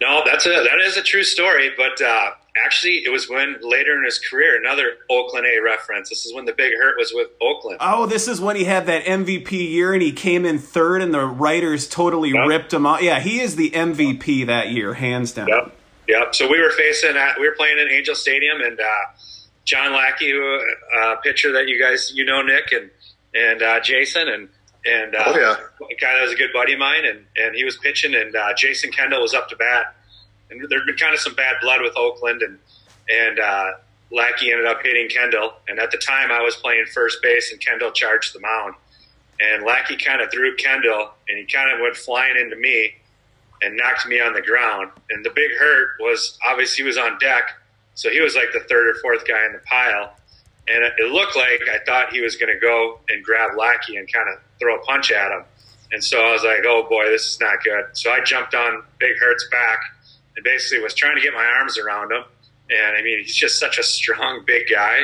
[0.00, 1.70] No, that's a that is a true story.
[1.76, 2.30] But uh,
[2.64, 6.08] actually, it was when later in his career, another Oakland A reference.
[6.08, 7.78] This is when the big hurt was with Oakland.
[7.80, 11.12] Oh, this is when he had that MVP year and he came in third, and
[11.12, 12.46] the writers totally yep.
[12.46, 13.02] ripped him off.
[13.02, 15.48] Yeah, he is the MVP that year, hands down.
[15.48, 15.76] Yep,
[16.08, 16.34] yep.
[16.34, 18.84] So we were facing, uh, we were playing in Angel Stadium, and uh,
[19.64, 20.60] John Lackey, who
[20.96, 22.90] uh, pitcher that you guys you know, Nick and
[23.34, 24.48] and uh, Jason, and
[24.86, 25.56] and uh, oh, yeah.
[25.86, 28.34] a guy that was a good buddy of mine, and, and he was pitching, and
[28.34, 29.94] uh, Jason Kendall was up to bat,
[30.50, 32.58] and there'd been kind of some bad blood with Oakland, and
[33.10, 33.72] and uh,
[34.12, 37.60] Lackey ended up hitting Kendall, and at the time I was playing first base, and
[37.60, 38.74] Kendall charged the mound,
[39.40, 42.94] and Lackey kind of threw Kendall, and he kind of went flying into me,
[43.62, 47.18] and knocked me on the ground, and the big hurt was obviously he was on
[47.18, 47.50] deck,
[47.94, 50.14] so he was like the third or fourth guy in the pile,
[50.70, 54.10] and it looked like I thought he was going to go and grab Lackey and
[54.12, 55.44] kind of throw a punch at him.
[55.92, 57.84] And so I was like, oh boy, this is not good.
[57.92, 59.80] So I jumped on Big Hurt's back
[60.36, 62.24] and basically was trying to get my arms around him.
[62.70, 65.02] And I mean, he's just such a strong, big guy.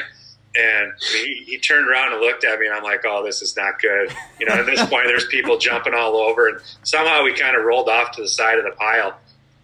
[0.56, 3.56] And he, he turned around and looked at me, and I'm like, oh, this is
[3.56, 4.14] not good.
[4.38, 6.46] You know, at this point, there's people jumping all over.
[6.46, 9.18] And somehow we kind of rolled off to the side of the pile.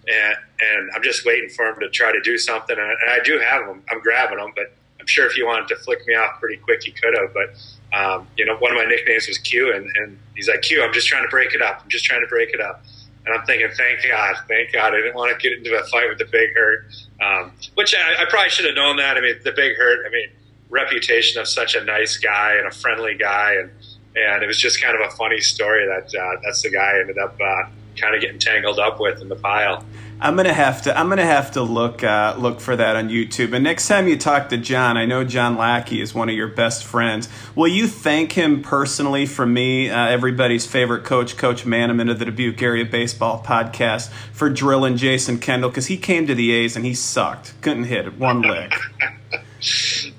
[0.09, 2.77] And, and I'm just waiting for him to try to do something.
[2.77, 3.85] And, and I do have him.
[3.89, 4.73] I'm grabbing him, but
[5.11, 7.35] sure if he wanted to flick me off pretty quick, he could have.
[7.35, 7.55] But
[7.93, 10.93] um, you know, one of my nicknames was Q, and, and he's like, Q, I'm
[10.93, 11.81] just trying to break it up.
[11.83, 12.85] I'm just trying to break it up.
[13.27, 16.09] And I'm thinking, thank God, thank God, I didn't want to get into a fight
[16.09, 16.87] with the big hurt,
[17.21, 19.19] um, which I, I, probably should have known that.
[19.19, 20.07] I mean, the big hurt.
[20.07, 20.31] I mean,
[20.71, 23.71] reputation of such a nice guy and a friendly guy, and
[24.17, 27.01] and it was just kind of a funny story that uh, that's the guy I
[27.01, 27.69] ended up uh,
[28.01, 29.85] kind of getting tangled up with in the pile.
[30.23, 30.99] I'm gonna have to.
[30.99, 33.55] I'm gonna have to look uh, look for that on YouTube.
[33.55, 36.49] And next time you talk to John, I know John Lackey is one of your
[36.49, 37.29] best friends.
[37.55, 42.27] Will you thank him personally for me, uh, everybody's favorite coach, Coach Manaman of the
[42.27, 46.85] Dubuque Area Baseball Podcast, for drilling Jason Kendall because he came to the A's and
[46.85, 48.75] he sucked, couldn't hit one lick.
[49.31, 49.47] yeah,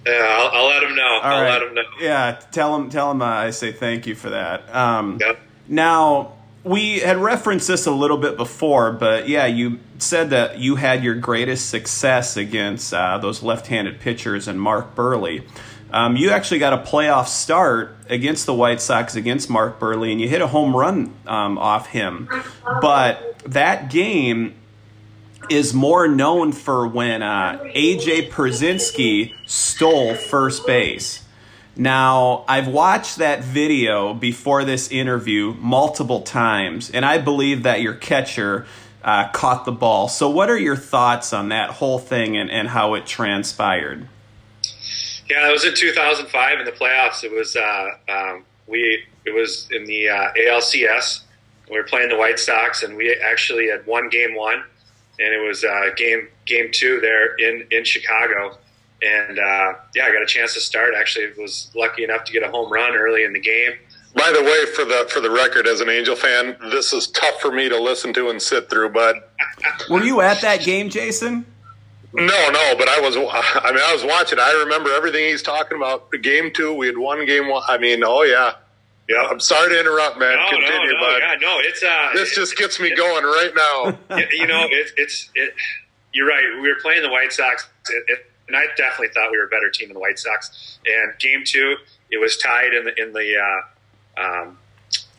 [0.07, 1.03] I'll, I'll, let him know.
[1.03, 1.51] All I'll right.
[1.51, 1.83] let him know.
[1.99, 2.89] Yeah, tell him.
[2.89, 4.73] Tell him uh, I say thank you for that.
[4.75, 5.39] Um, Yep.
[5.67, 6.33] Now
[6.63, 11.03] we had referenced this a little bit before, but yeah, you said that you had
[11.03, 15.43] your greatest success against uh, those left-handed pitchers and Mark Buehrle.
[15.91, 20.21] Um, you actually got a playoff start against the White Sox against Mark Buehrle, and
[20.21, 22.29] you hit a home run um, off him.
[22.81, 24.55] But that game
[25.49, 31.25] is more known for when uh, AJ Pierzynski stole first base.
[31.75, 37.93] Now, I've watched that video before this interview multiple times, and I believe that your
[37.93, 38.65] catcher
[39.03, 40.07] uh, caught the ball.
[40.07, 44.07] So, what are your thoughts on that whole thing and, and how it transpired?
[45.29, 47.23] Yeah, it was in 2005 in the playoffs.
[47.23, 51.21] It was uh, um, we it was in the uh, ALCS.
[51.69, 54.61] We were playing the White Sox, and we actually had won game one,
[55.19, 58.57] and it was uh, game game two there in in Chicago.
[59.01, 60.93] And uh, yeah, I got a chance to start.
[60.95, 63.73] Actually, was lucky enough to get a home run early in the game.
[64.13, 67.39] By the way, for the for the record, as an Angel fan, this is tough
[67.41, 68.89] for me to listen to and sit through.
[68.89, 69.31] But
[69.89, 71.45] Were you at that game, Jason?
[72.13, 72.75] no, no.
[72.77, 73.15] But I was.
[73.15, 74.37] I mean, I was watching.
[74.37, 76.11] I remember everything he's talking about.
[76.21, 77.63] Game two, we had won game one.
[77.67, 78.53] I mean, oh yeah,
[79.07, 79.27] yeah.
[79.29, 80.35] I'm sorry to interrupt, man.
[80.37, 81.19] No, Continue, no, no, bud.
[81.21, 81.59] yeah, no.
[81.61, 83.97] It's uh, This just gets me going right now.
[84.17, 85.53] you you know, it, it's it.
[86.13, 86.43] You're right.
[86.61, 89.69] We were playing the White Sox, it, it, I definitely thought we were a better
[89.69, 90.79] team than the White Sox.
[90.85, 91.75] And game two,
[92.11, 93.37] it was tied in the in the.
[93.37, 94.57] Uh, um,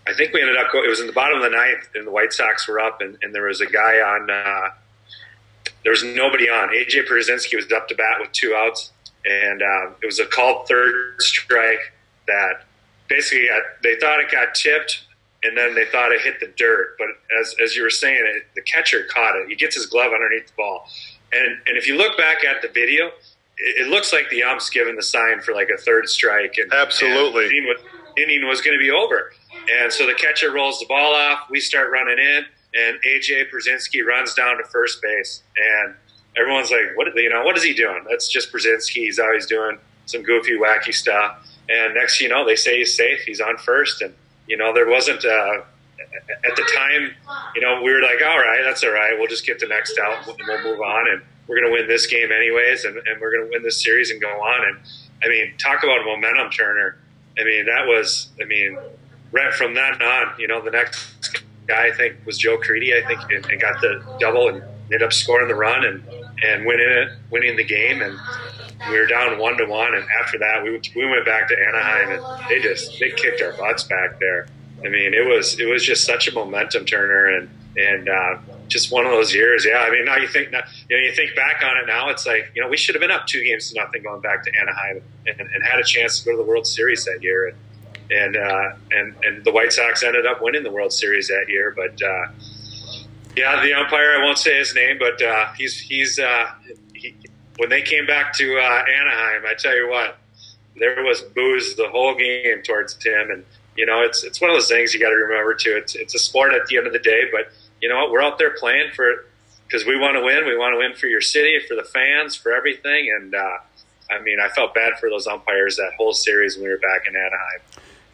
[0.06, 0.68] I think we ended up.
[0.74, 3.16] It was in the bottom of the ninth, and the White Sox were up, and,
[3.22, 4.30] and there was a guy on.
[4.30, 4.70] Uh,
[5.84, 6.68] there was nobody on.
[6.68, 8.92] AJ Pierzynski was up to bat with two outs,
[9.24, 11.92] and um, it was a called third strike
[12.26, 12.64] that
[13.08, 15.04] basically got, they thought it got tipped,
[15.42, 16.96] and then they thought it hit the dirt.
[16.98, 17.08] But
[17.40, 19.48] as as you were saying, it, the catcher caught it.
[19.48, 20.86] He gets his glove underneath the ball,
[21.32, 23.06] and and if you look back at the video,
[23.58, 26.72] it, it looks like the ump's giving the sign for like a third strike, and
[26.72, 27.44] Absolutely.
[27.44, 27.78] and the inning was,
[28.18, 29.32] inning was going to be over.
[29.80, 31.40] And so the catcher rolls the ball off.
[31.50, 35.94] We start running in, and AJ Pierzynski runs down to first base, and
[36.36, 37.08] everyone's like, "What?
[37.14, 38.04] You know, what is he doing?
[38.08, 39.04] That's just Pierzynski.
[39.04, 43.20] He's always doing some goofy, wacky stuff." And next, you know, they say he's safe.
[43.20, 44.14] He's on first, and
[44.46, 45.24] you know, there wasn't.
[45.24, 45.62] Uh,
[46.44, 47.14] at the time,
[47.54, 49.12] you know, we were like, "All right, that's all right.
[49.18, 51.88] We'll just get the next out, and we'll move on." And we're going to win
[51.88, 54.68] this game anyways, and, and we're going to win this series and go on.
[54.68, 54.78] And
[55.24, 56.98] I mean, talk about a momentum turner.
[57.38, 58.28] I mean, that was.
[58.40, 58.78] I mean,
[59.32, 62.92] right from then on, you know, the next guy I think was Joe Crede.
[63.02, 66.04] I think and, and got the double and ended up scoring the run and
[66.44, 68.02] and winning it, winning the game.
[68.02, 68.18] And
[68.88, 69.94] we were down one to one.
[69.94, 73.52] And after that, we we went back to Anaheim and they just they kicked our
[73.54, 74.46] butts back there.
[74.84, 78.92] I mean, it was it was just such a momentum turner and and uh, just
[78.92, 79.64] one of those years.
[79.64, 82.08] Yeah, I mean, now you think now, you know you think back on it now,
[82.08, 84.44] it's like you know we should have been up two games to nothing going back
[84.44, 87.48] to Anaheim and, and had a chance to go to the World Series that year.
[87.48, 87.56] And,
[88.10, 91.72] and uh, and and the White Sox ended up winning the World Series that year.
[91.74, 92.26] But uh,
[93.36, 96.50] yeah, the umpire I won't say his name, but uh, he's he's uh,
[96.94, 97.14] he,
[97.56, 100.18] when they came back to uh, Anaheim, I tell you what,
[100.78, 103.44] there was boos the whole game towards Tim, and
[103.76, 105.74] you know it's it's one of those things you got to remember too.
[105.76, 108.22] It's it's a sport at the end of the day, but you know what, we're
[108.22, 109.26] out there playing for
[109.66, 110.46] because we want to win.
[110.46, 113.34] We want to win for your city, for the fans, for everything, and.
[113.34, 113.58] Uh,
[114.10, 117.06] I mean, I felt bad for those umpires that whole series when we were back
[117.08, 117.60] in Anaheim.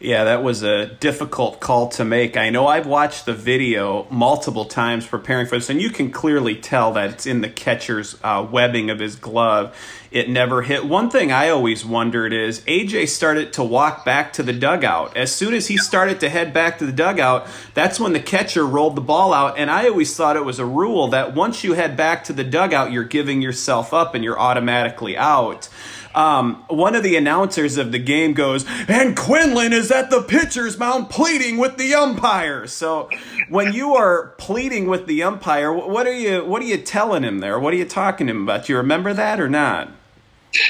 [0.01, 2.37] Yeah, that was a difficult call to make.
[2.37, 6.55] I know I've watched the video multiple times preparing for this, and you can clearly
[6.55, 9.75] tell that it's in the catcher's uh, webbing of his glove.
[10.09, 10.85] It never hit.
[10.85, 15.17] One thing I always wondered is AJ started to walk back to the dugout.
[15.17, 18.65] As soon as he started to head back to the dugout, that's when the catcher
[18.65, 19.57] rolled the ball out.
[19.57, 22.45] And I always thought it was a rule that once you head back to the
[22.45, 25.67] dugout, you're giving yourself up and you're automatically out.
[26.15, 30.77] Um, one of the announcers of the game goes, and Quinlan is at the pitcher's
[30.77, 32.67] mound pleading with the umpire.
[32.67, 33.09] So
[33.49, 37.39] when you are pleading with the umpire, what are you what are you telling him
[37.39, 37.59] there?
[37.59, 38.65] What are you talking to him about?
[38.65, 39.91] Do you remember that or not?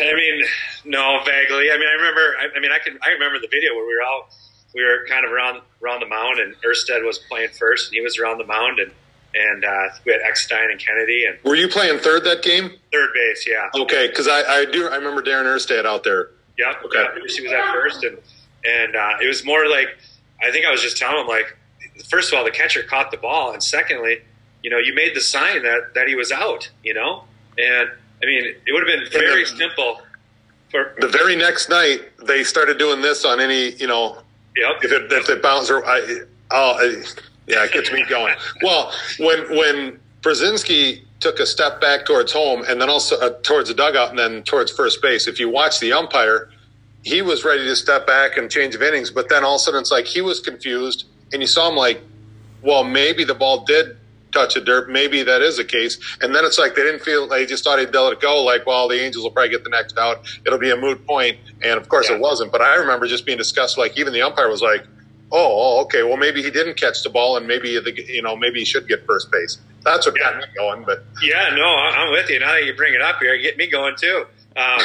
[0.01, 0.43] I mean,
[0.85, 1.71] no, vaguely.
[1.71, 2.35] I mean, I remember.
[2.37, 2.99] I, I mean, I can.
[3.05, 4.29] I remember the video where we were all
[4.73, 8.01] we were kind of around around the mound, and Erstad was playing first, and he
[8.01, 8.91] was around the mound, and
[9.35, 12.71] and uh, we had Eckstein and Kennedy, and Were you playing third that game?
[12.91, 13.47] third base.
[13.47, 16.31] Yeah, Okay, because I, I do I remember Darin Erstad out there.
[16.57, 16.85] Yep.
[16.85, 17.01] Okay.
[17.01, 18.17] Yeah, Brucey was at first, and
[18.65, 19.97] and uh, it was more like
[20.41, 21.57] I think I was just telling him like,
[22.09, 24.21] first of all, the catcher caught the ball, and secondly,
[24.63, 26.69] you know, you made the sign that that he was out.
[26.83, 27.23] You know,
[27.57, 27.89] and
[28.21, 30.01] I mean, it would have been very simple.
[30.71, 34.21] For, the very next night, they started doing this on any, you know,
[34.55, 34.83] yep.
[34.83, 36.21] if it if it bounces, I,
[36.51, 37.01] oh,
[37.49, 38.35] yeah, it gets me going.
[38.61, 43.67] well, when when Pierzynski took a step back towards home and then also uh, towards
[43.67, 46.49] the dugout and then towards first base, if you watch the umpire,
[47.03, 49.63] he was ready to step back and change of innings, but then all of a
[49.63, 52.01] sudden it's like he was confused and you saw him like,
[52.61, 53.97] well, maybe the ball did
[54.31, 54.89] touch a dirt.
[54.89, 55.99] Maybe that is the case.
[56.21, 58.43] And then it's like they didn't feel, they just thought he'd let it go.
[58.43, 60.25] Like, well, the Angels will probably get the next out.
[60.45, 61.37] It'll be a moot point.
[61.63, 62.15] And of course yeah.
[62.15, 62.51] it wasn't.
[62.51, 64.85] But I remember just being discussed, like, even the umpire was like,
[65.31, 68.35] oh, oh, okay, well, maybe he didn't catch the ball and maybe, the, you know,
[68.35, 69.57] maybe he should get first base.
[69.83, 70.31] That's what yeah.
[70.31, 70.83] got me going.
[70.83, 72.39] But yeah, no, I'm with you.
[72.39, 74.25] Now that you bring it up here, you get me going too.
[74.57, 74.79] Um,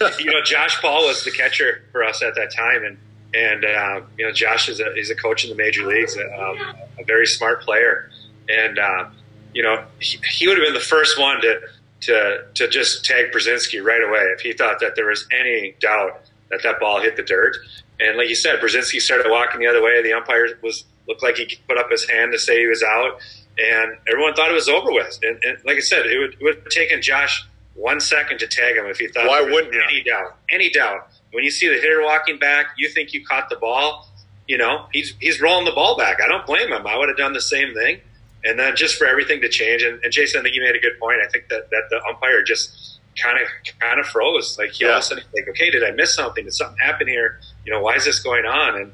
[0.18, 2.84] you know, Josh Paul was the catcher for us at that time.
[2.84, 2.98] And,
[3.34, 6.58] and uh, you know, Josh is a, he's a coach in the major leagues, um,
[6.98, 8.10] a very smart player
[8.48, 9.08] and uh,
[9.54, 11.60] you know he, he, would have been the first one to
[12.00, 16.22] to to just tag Pierzynski right away if he thought that there was any doubt
[16.50, 17.56] that that ball hit the dirt.
[18.00, 20.02] And like you said, Pierzynski started walking the other way.
[20.02, 23.20] The umpire was looked like he put up his hand to say he was out,
[23.58, 25.18] and everyone thought it was over with.
[25.22, 28.46] And, and like I said, it would, it would have taken Josh one second to
[28.46, 31.08] tag him if he thought why wouldn't any doubt, any doubt.
[31.32, 34.08] When you see the hitter walking back, you think you caught the ball.
[34.46, 36.20] You know, he's he's rolling the ball back.
[36.22, 36.86] I don't blame him.
[36.86, 38.00] I would have done the same thing
[38.44, 39.82] and then just for everything to change.
[39.82, 41.18] And, and Jason, I think you made a good point.
[41.24, 43.48] I think that, that the umpire just kind of
[43.80, 44.56] kind of froze.
[44.58, 44.92] Like he yeah.
[44.92, 46.44] all of a sudden like, okay, did I miss something?
[46.44, 47.40] Did something happen here?
[47.64, 48.76] You know, why is this going on?
[48.76, 48.92] And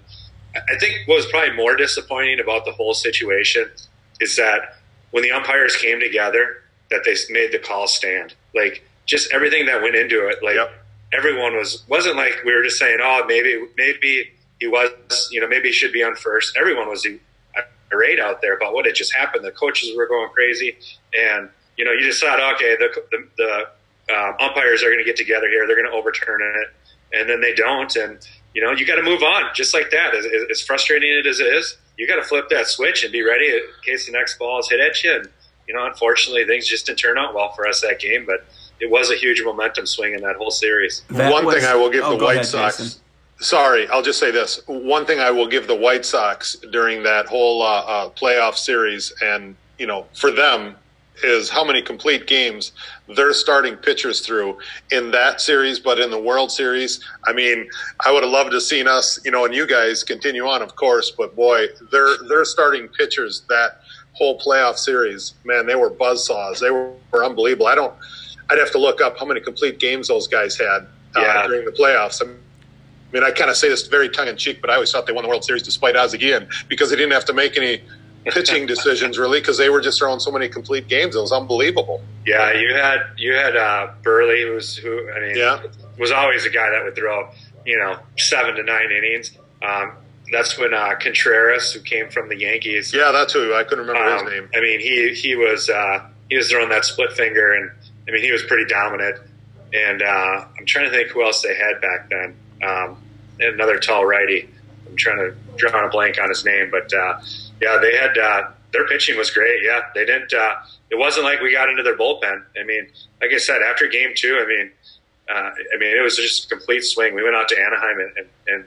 [0.54, 3.70] I think what was probably more disappointing about the whole situation
[4.20, 4.76] is that
[5.10, 8.34] when the umpires came together, that they made the call stand.
[8.54, 10.42] Like just everything that went into it.
[10.42, 10.72] Like yep.
[11.12, 15.48] everyone was wasn't like we were just saying, oh, maybe maybe he was, you know,
[15.48, 16.56] maybe he should be on first.
[16.58, 17.06] Everyone was
[17.92, 19.44] irate out there about what had just happened.
[19.44, 20.76] The coaches were going crazy,
[21.12, 23.68] and you know, you just thought, okay, the the, the
[24.10, 25.66] um, umpires are going to get together here.
[25.66, 26.68] They're going to overturn it,
[27.12, 27.94] and then they don't.
[27.96, 28.18] And
[28.54, 30.14] you know, you got to move on just like that.
[30.14, 33.22] As, as frustrating it as it is, you got to flip that switch and be
[33.22, 35.14] ready in case the next ball is hit at you.
[35.14, 35.28] And
[35.68, 38.44] you know, unfortunately, things just didn't turn out well for us that game, but
[38.80, 41.02] it was a huge momentum swing in that whole series.
[41.10, 42.78] That One was, thing I will give oh, the White ahead, Sox.
[42.78, 43.00] Jason
[43.38, 44.60] sorry, I'll just say this.
[44.66, 49.12] One thing I will give the White Sox during that whole uh, uh, playoff series,
[49.22, 50.76] and you know, for them,
[51.22, 52.72] is how many complete games
[53.14, 54.58] they're starting pitchers threw
[54.90, 57.04] in that series, but in the World Series.
[57.24, 57.68] I mean,
[58.04, 60.74] I would have loved to seen us, you know, and you guys continue on, of
[60.76, 65.34] course, but boy, they're they're starting pitchers that whole playoff series.
[65.44, 66.58] Man, they were buzzsaws.
[66.60, 67.66] They were, were unbelievable.
[67.66, 67.94] I don't.
[68.50, 70.86] I'd have to look up how many complete games those guys had
[71.16, 71.46] uh, yeah.
[71.46, 72.22] during the playoffs.
[72.22, 72.36] I mean,
[73.14, 75.06] I mean, I kind of say this very tongue in cheek, but I always thought
[75.06, 77.80] they won the World Series despite again because they didn't have to make any
[78.24, 81.16] pitching decisions really because they were just throwing so many complete games.
[81.16, 82.02] It was unbelievable.
[82.26, 85.62] Yeah, you had you had uh, Buehrle, who's who I mean, yeah.
[85.98, 87.30] was always a guy that would throw
[87.66, 89.32] you know seven to nine innings.
[89.62, 89.92] Um,
[90.32, 92.92] that's when uh, Contreras, who came from the Yankees.
[92.92, 94.50] Yeah, that's who I couldn't remember um, his name.
[94.54, 97.70] I mean, he he was uh, he was throwing that split finger, and
[98.08, 99.18] I mean, he was pretty dominant.
[99.72, 102.36] And uh, I'm trying to think who else they had back then.
[102.62, 102.96] Um,
[103.40, 104.48] another tall righty.
[104.86, 107.20] I'm trying to draw a blank on his name, but uh,
[107.64, 109.62] yeah, they had uh, their pitching was great.
[109.64, 110.34] Yeah, they didn't.
[110.34, 110.56] Uh,
[110.90, 112.42] it wasn't like we got into their bullpen.
[112.60, 112.88] I mean,
[113.22, 114.70] like I said, after game two, I mean,
[115.30, 117.14] uh, I mean, it was just a complete swing.
[117.14, 118.64] We went out to Anaheim, and, and,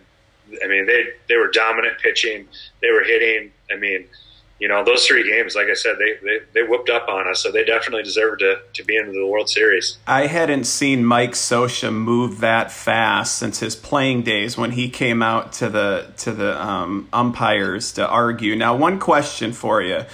[0.50, 2.48] and I mean, they they were dominant pitching.
[2.82, 3.52] They were hitting.
[3.72, 4.08] I mean,
[4.60, 7.44] you know, those three games, like I said, they, they, they whooped up on us,
[7.44, 9.98] so they definitely deserved to, to be into the World Series.
[10.08, 15.22] I hadn't seen Mike Scioscia move that fast since his playing days when he came
[15.22, 18.56] out to the to the um, umpires to argue.
[18.56, 20.06] Now, one question for you.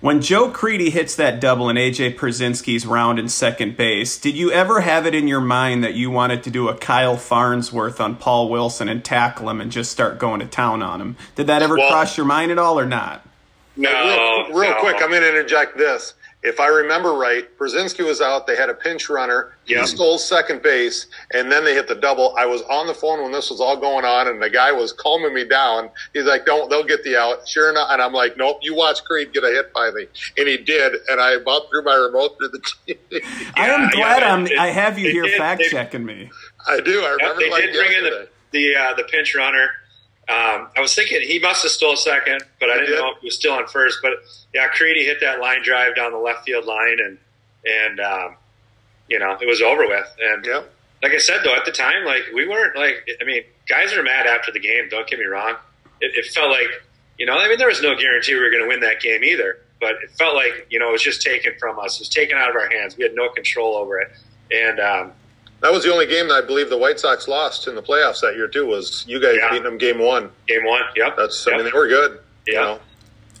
[0.00, 4.50] When Joe Crede hits that double in AJ Pierzynski's round in second base, did you
[4.50, 8.16] ever have it in your mind that you wanted to do a Kyle Farnsworth on
[8.16, 11.16] Paul Wilson and tackle him and just start going to town on him?
[11.36, 13.24] Did that ever well, cross your mind at all or not?
[13.76, 13.90] No,
[14.48, 14.80] real, real no.
[14.80, 16.14] quick, I'm going to interject this.
[16.42, 18.48] If I remember right, Pierzynski was out.
[18.48, 19.54] They had a pinch runner.
[19.66, 19.80] Yep.
[19.80, 22.34] He stole second base, and then they hit the double.
[22.36, 24.92] I was on the phone when this was all going on, and the guy was
[24.92, 25.88] calming me down.
[26.12, 29.04] He's like, "Don't, they'll get the out." Sure enough, and I'm like, "Nope, you watch
[29.04, 30.94] Crede get a hit by me," and he did.
[31.08, 32.98] And I about threw my remote through the TV.
[33.12, 33.20] yeah,
[33.56, 36.28] I am glad yeah, I'm, it, I have you here fact checking me.
[36.66, 37.04] I do.
[37.04, 37.40] I remember.
[37.40, 39.70] they like did bring in the the, uh, the pinch runner
[40.28, 42.98] um, I was thinking he must have stole second, but I didn't did.
[42.98, 43.98] know if he was still on first.
[44.02, 44.12] But
[44.54, 47.18] yeah, Crede hit that line drive down the left field line, and
[47.66, 48.36] and um,
[49.08, 50.06] you know it was over with.
[50.20, 50.46] And
[51.02, 54.02] like I said though, at the time, like we weren't like I mean, guys are
[54.02, 54.88] mad after the game.
[54.88, 55.56] Don't get me wrong.
[56.00, 56.68] It, it felt like
[57.18, 59.24] you know, I mean, there was no guarantee we were going to win that game
[59.24, 59.58] either.
[59.80, 61.96] But it felt like you know it was just taken from us.
[61.96, 62.96] It was taken out of our hands.
[62.96, 64.12] We had no control over it,
[64.52, 65.12] and um,
[65.62, 68.20] that was the only game that I believe the White Sox lost in the playoffs
[68.20, 68.66] that year too.
[68.66, 69.48] Was you guys yeah.
[69.50, 70.30] beating them game one?
[70.46, 70.82] Game one.
[70.96, 71.16] Yep.
[71.16, 71.46] That's.
[71.46, 71.54] Yep.
[71.54, 72.20] I mean, they were good.
[72.46, 72.52] Yeah.
[72.52, 72.80] You know?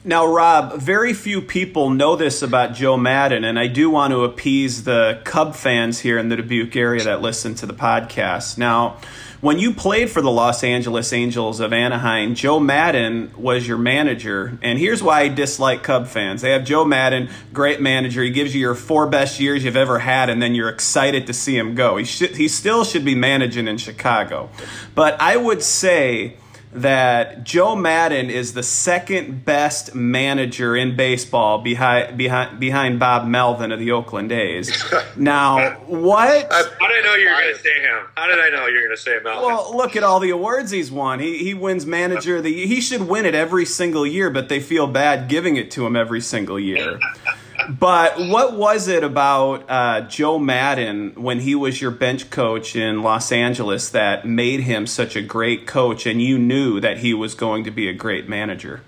[0.04, 4.24] Now, Rob, very few people know this about Joe Maddon, and I do want to
[4.24, 8.58] appease the Cub fans here in the Dubuque area that listen to the podcast.
[8.58, 8.96] Now,
[9.40, 14.58] when you played for the Los Angeles Angels of Anaheim, Joe Maddon was your manager.
[14.60, 16.42] And here's why I dislike Cub fans.
[16.42, 18.24] They have Joe Maddon, great manager.
[18.24, 21.32] He gives you your four best years you've ever had, and then you're excited to
[21.32, 21.96] see him go.
[21.98, 24.50] He, should, he still should be managing in Chicago.
[24.96, 26.38] But I would say
[26.72, 33.72] that Joe Maddon is the second best manager in baseball behind behind behind Bob Melvin
[33.72, 34.72] of the Oakland A's.
[35.14, 36.50] Now, what?
[36.50, 38.06] How did I know you were going to say him?
[38.16, 39.44] How did I know you were going to say Melvin?
[39.44, 41.20] Well, look at all the awards he's won.
[41.20, 44.58] He he wins manager of the he should win it every single year, but they
[44.58, 46.98] feel bad giving it to him every single year
[47.68, 53.02] but what was it about uh, Joe Maddon when he was your bench coach in
[53.02, 57.34] Los Angeles that made him such a great coach, and you knew that he was
[57.34, 58.82] going to be a great manager?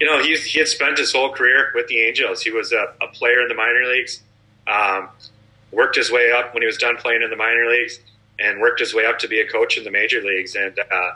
[0.00, 2.42] You know, he, he had spent his whole career with the Angels.
[2.42, 4.22] He was a, a player in the minor leagues,
[4.66, 5.08] um,
[5.70, 8.00] worked his way up when he was done playing in the minor leagues,
[8.38, 10.54] and worked his way up to be a coach in the major leagues.
[10.54, 11.12] And uh,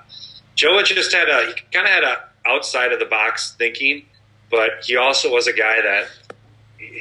[0.54, 4.04] Joe just had a he kind of had a outside of the box thinking,
[4.50, 6.06] but he also was a guy that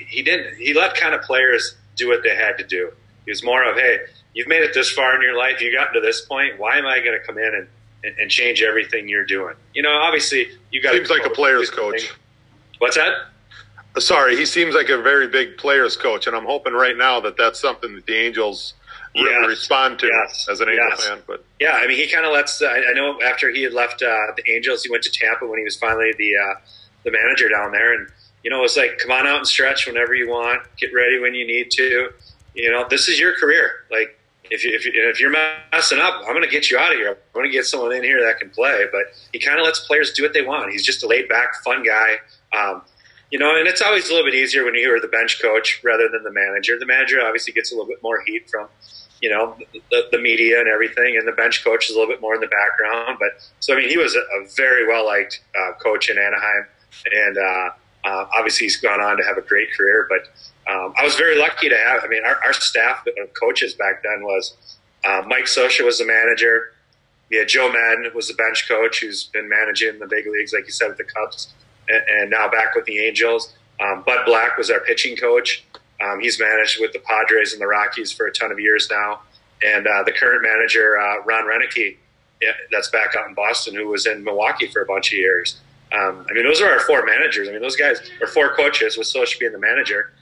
[0.08, 0.58] he didn't.
[0.58, 2.92] He let kind of players do what they had to do.
[3.26, 4.00] He was more of, hey,
[4.34, 5.62] you've made it this far in your life.
[5.62, 6.60] You got to this point.
[6.60, 7.68] Why am I going to come in and,
[8.04, 9.56] and, and, change everything you're doing?
[9.74, 10.94] You know, obviously you got.
[10.94, 12.14] Seems like a player's coach.
[12.80, 13.14] What's that?
[14.00, 17.38] Sorry, he seems like a very big player's coach, and I'm hoping right now that
[17.38, 18.74] that's something that the Angels
[19.16, 19.48] really yes.
[19.48, 20.48] respond to yes.
[20.50, 21.08] as an Angel yes.
[21.08, 21.22] fan.
[21.28, 22.62] But yeah, I mean, he kind of lets.
[22.62, 25.60] Uh, I know after he had left uh, the Angels, he went to Tampa when
[25.60, 26.60] he was finally the uh,
[27.04, 28.08] the manager down there, and
[28.44, 30.62] you know, it's like, come on out and stretch whenever you want.
[30.78, 32.10] Get ready when you need to.
[32.54, 33.72] You know, this is your career.
[33.90, 34.20] Like,
[34.52, 36.98] if, you, if, you, if you're messing up, I'm going to get you out of
[36.98, 37.10] here.
[37.10, 38.86] I'm going to get someone in here that can play.
[38.92, 40.72] But he kind of lets players do what they want.
[40.72, 42.18] He's just a laid back, fun guy.
[42.52, 42.84] Um,
[43.32, 45.82] you know, and it's always a little bit easier when you are the bench coach
[45.84, 46.78] rather than the manager.
[46.78, 48.68] The manager obviously gets a little bit more heat from,
[49.22, 49.58] you know,
[49.90, 52.42] the, the media and everything, and the bench coach is a little bit more in
[52.42, 53.18] the background.
[53.20, 56.68] But so I mean, he was a, a very well liked uh, coach in Anaheim,
[57.12, 57.70] and uh,
[58.04, 61.38] uh, obviously, he's gone on to have a great career, but um, I was very
[61.38, 62.04] lucky to have.
[62.04, 64.56] I mean, our, our staff of coaches back then was
[65.06, 66.74] uh, Mike Scioscia was the manager.
[67.30, 70.72] Yeah, Joe Maddon was the bench coach, who's been managing the big leagues, like you
[70.72, 71.54] said, with the Cubs,
[71.90, 73.54] and, and now back with the Angels.
[73.82, 75.64] Um, Bud Black was our pitching coach.
[76.04, 79.22] Um, he's managed with the Padres and the Rockies for a ton of years now.
[79.66, 81.96] And uh, the current manager, uh, Ron Roenicke,
[82.42, 85.60] yeah, that's back out in Boston, who was in Milwaukee for a bunch of years.
[85.94, 87.48] Um, I mean, those are our four managers.
[87.48, 90.14] I mean, those guys are four coaches with Scioscia being the manager.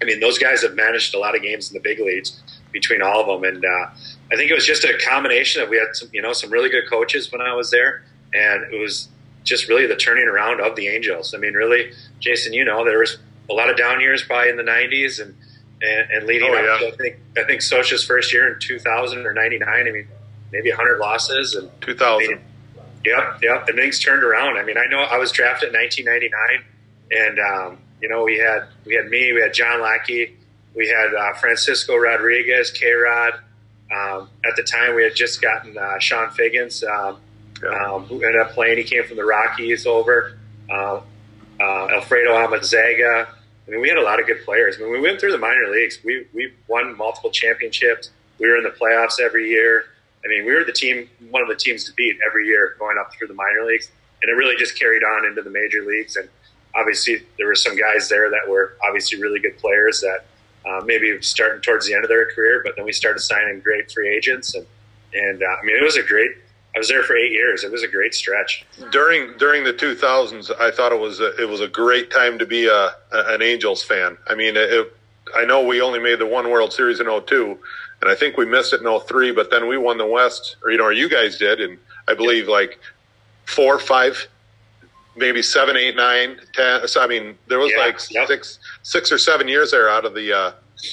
[0.00, 3.02] I mean, those guys have managed a lot of games in the big leagues between
[3.02, 3.90] all of them, and uh,
[4.30, 6.68] I think it was just a combination of we had some, you know, some really
[6.68, 9.08] good coaches when I was there, and it was
[9.42, 11.34] just really the turning around of the Angels.
[11.34, 13.18] I mean, really, Jason, you know, there was
[13.50, 15.34] a lot of down years probably in the '90s and
[15.82, 16.80] and, and leading oh, up.
[16.80, 16.88] Yeah.
[16.88, 19.68] I think I think Scioscia's first year in 2000 or '99.
[19.68, 20.06] I mean,
[20.52, 22.24] maybe 100 losses and 2000.
[22.24, 22.44] I mean,
[23.04, 23.68] Yep, yep.
[23.68, 24.58] And things turned around.
[24.58, 26.64] I mean, I know I was drafted in 1999,
[27.10, 30.36] and um, you know we had we had me, we had John Lackey,
[30.74, 33.34] we had uh, Francisco Rodriguez, K Rod.
[33.90, 37.18] Um, at the time, we had just gotten uh, Chone Figgins, um,
[37.66, 38.76] um, who ended up playing.
[38.76, 40.36] He came from the Rockies over.
[40.70, 41.00] Uh,
[41.60, 43.26] uh, Alfredo Amezaga.
[43.26, 44.76] I mean, we had a lot of good players.
[44.76, 45.98] I mean, we went through the minor leagues.
[46.04, 48.10] We we won multiple championships.
[48.38, 49.86] We were in the playoffs every year.
[50.24, 52.98] I mean, we were the team, one of the teams to beat every year going
[52.98, 53.90] up through the minor leagues,
[54.22, 56.16] and it really just carried on into the major leagues.
[56.16, 56.28] And
[56.74, 60.24] obviously, there were some guys there that were obviously really good players that
[60.66, 63.90] uh, maybe starting towards the end of their career, but then we started signing great
[63.90, 64.66] free agents, and
[65.14, 66.30] and uh, I mean, it was a great.
[66.74, 67.64] I was there for eight years.
[67.64, 68.66] It was a great stretch.
[68.92, 72.46] During during the 2000s, I thought it was a, it was a great time to
[72.46, 74.18] be a, an Angels fan.
[74.28, 74.94] I mean, it,
[75.34, 77.58] I know we only made the one World Series in 02,
[78.00, 80.70] and I think we missed it in 03, but then we won the West, or
[80.70, 82.54] you know, or you guys did, and I believe yeah.
[82.54, 82.78] like
[83.46, 84.28] four, five,
[85.16, 86.86] maybe seven, eight, nine, ten.
[86.86, 87.84] So, I mean, there was yeah.
[87.84, 90.52] like six, six or seven years there out of the, uh,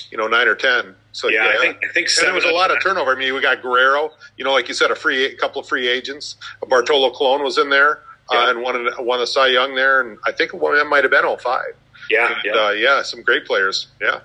[0.10, 0.96] you know, nine or ten.
[1.12, 1.48] So yeah.
[1.48, 3.12] I think I think and there was a lot of turnover.
[3.12, 4.12] I mean, we got Guerrero.
[4.38, 6.36] You know, like you said, a free, a couple of free agents.
[6.68, 8.02] Bartolo Colon was in there
[8.34, 11.04] uh, and won won a Cy Young there, and I think one of them might
[11.04, 11.62] have been 05.
[12.10, 12.52] Yeah, And, yeah.
[12.54, 13.88] Uh, yeah, some great players.
[14.02, 14.20] Yeah.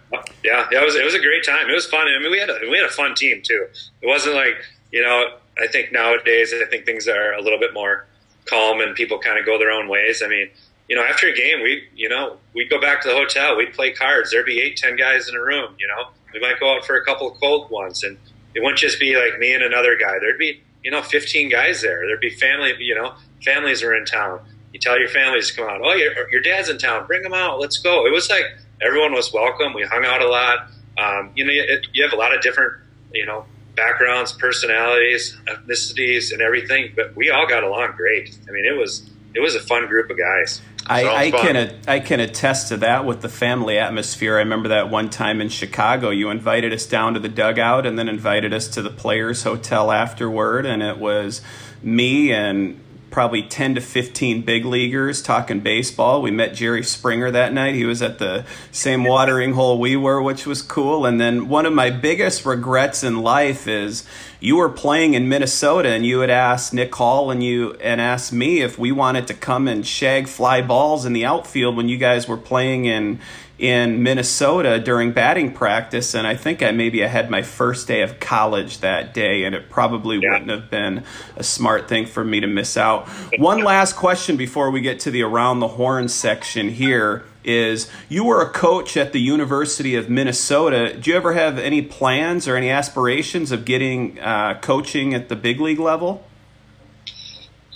[0.44, 1.68] Yeah, yeah, it was it was a great time.
[1.68, 2.06] It was fun.
[2.08, 3.66] I mean, we had a, we had a fun team too.
[4.02, 4.56] It wasn't like
[4.92, 5.36] you know.
[5.62, 8.06] I think nowadays, I think things are a little bit more
[8.46, 10.22] calm and people kind of go their own ways.
[10.24, 10.48] I mean,
[10.88, 13.72] you know, after a game, we you know we'd go back to the hotel, we'd
[13.72, 14.30] play cards.
[14.30, 15.74] There'd be eight, ten guys in a room.
[15.78, 18.16] You know, we might go out for a couple of cold ones, and
[18.54, 20.18] it wouldn't just be like me and another guy.
[20.18, 22.06] There'd be you know fifteen guys there.
[22.06, 22.74] There'd be family.
[22.78, 23.14] You know,
[23.44, 24.40] families were in town.
[24.72, 25.80] You tell your families to come out.
[25.82, 27.06] Oh, your, your dad's in town.
[27.06, 27.58] Bring them out.
[27.58, 28.06] Let's go.
[28.06, 28.44] It was like
[28.80, 29.74] everyone was welcome.
[29.74, 30.70] We hung out a lot.
[30.98, 32.74] Um, you know, you, you have a lot of different,
[33.12, 38.36] you know, backgrounds, personalities, ethnicities, and everything, but we all got along great.
[38.48, 40.60] I mean, it was it was a fun group of guys.
[40.86, 44.36] I, I can I can attest to that with the family atmosphere.
[44.36, 47.98] I remember that one time in Chicago, you invited us down to the dugout and
[47.98, 51.42] then invited us to the players' hotel afterward, and it was
[51.82, 52.80] me and
[53.10, 56.22] probably 10 to 15 big leaguers talking baseball.
[56.22, 57.74] We met Jerry Springer that night.
[57.74, 61.04] He was at the same watering hole we were, which was cool.
[61.04, 64.04] And then one of my biggest regrets in life is
[64.38, 68.32] you were playing in Minnesota and you had asked Nick Hall and you and asked
[68.32, 71.98] me if we wanted to come and shag fly balls in the outfield when you
[71.98, 73.20] guys were playing in
[73.60, 78.00] in Minnesota during batting practice, and I think I maybe I had my first day
[78.00, 80.30] of college that day, and it probably Yeah.
[80.32, 81.04] wouldn't have been
[81.36, 83.06] a smart thing for me to miss out.
[83.36, 88.24] One last question before we get to the around the horn section here is you
[88.24, 90.94] were a coach at the University of Minnesota.
[90.98, 95.36] Do you ever have any plans or any aspirations of getting uh, coaching at the
[95.36, 96.24] big league level?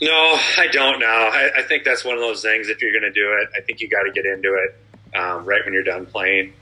[0.00, 1.28] No, I don't now.
[1.28, 2.68] I, I think that's one of those things.
[2.68, 4.76] If you're going to do it, I think you got to get into it
[5.14, 6.52] um, right when you're done playing.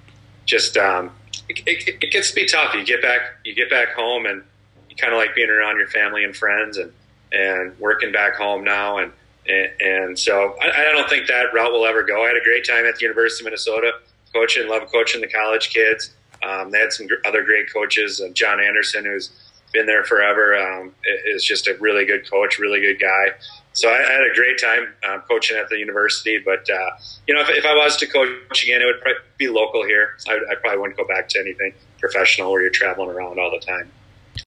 [0.45, 1.13] Just um,
[1.49, 2.75] it, it, it gets to be tough.
[2.75, 4.43] You get back, you get back home, and
[4.89, 6.93] you kind of like being around your family and friends, and
[7.33, 9.13] and working back home now, and
[9.49, 12.25] and, and so I, I don't think that route will ever go.
[12.25, 13.93] I had a great time at the University of Minnesota,
[14.33, 16.13] coaching, love coaching the college kids.
[16.43, 18.21] Um, they had some other great coaches.
[18.21, 19.31] Uh, John Anderson, who's
[19.73, 20.95] been there forever, um,
[21.27, 23.35] is just a really good coach, really good guy.
[23.73, 26.39] So I, I had a great time um, coaching at the university.
[26.45, 26.91] But uh,
[27.27, 30.17] you know, if, if I was to coach again, it would probably be local here.
[30.29, 33.65] I, I probably wouldn't go back to anything professional where you're traveling around all the
[33.65, 33.91] time.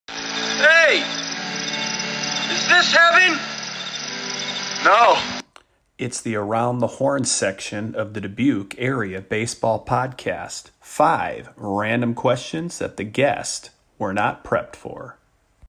[0.09, 1.03] Hey!
[2.51, 3.39] Is this heaven?
[4.83, 5.19] No.
[5.97, 10.71] It's the Around the Horn section of the Dubuque Area Baseball Podcast.
[10.81, 15.17] Five random questions that the guest were not prepped for.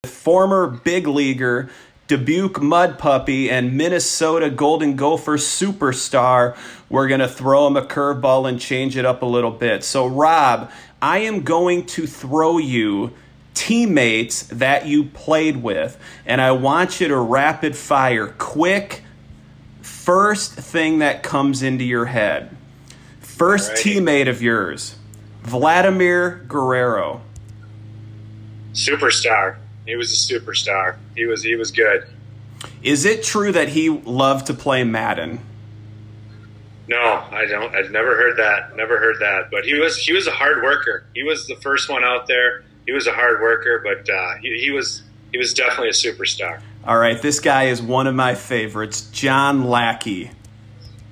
[0.04, 1.70] Former big leaguer,
[2.08, 6.56] Dubuque Mud Puppy, and Minnesota Golden Gopher superstar.
[6.88, 9.82] We're going to throw him a curveball and change it up a little bit.
[9.82, 10.70] So, Rob,
[11.02, 13.12] I am going to throw you
[13.54, 19.02] teammates that you played with, and I want you to rapid fire, quick,
[19.80, 22.56] first thing that comes into your head.
[23.20, 24.96] First teammate of yours,
[25.42, 27.22] Vladimir Guerrero.
[28.72, 29.56] Superstar.
[29.86, 30.96] He was a superstar.
[31.14, 32.06] He was he was good.
[32.82, 35.40] Is it true that he loved to play Madden?
[36.88, 37.74] No, I don't.
[37.74, 38.76] I've never heard that.
[38.76, 39.50] Never heard that.
[39.50, 41.04] But he was he was a hard worker.
[41.14, 42.64] He was the first one out there.
[42.86, 46.60] He was a hard worker, but uh, he, he was he was definitely a superstar.
[46.86, 50.30] All right, this guy is one of my favorites, John Lackey.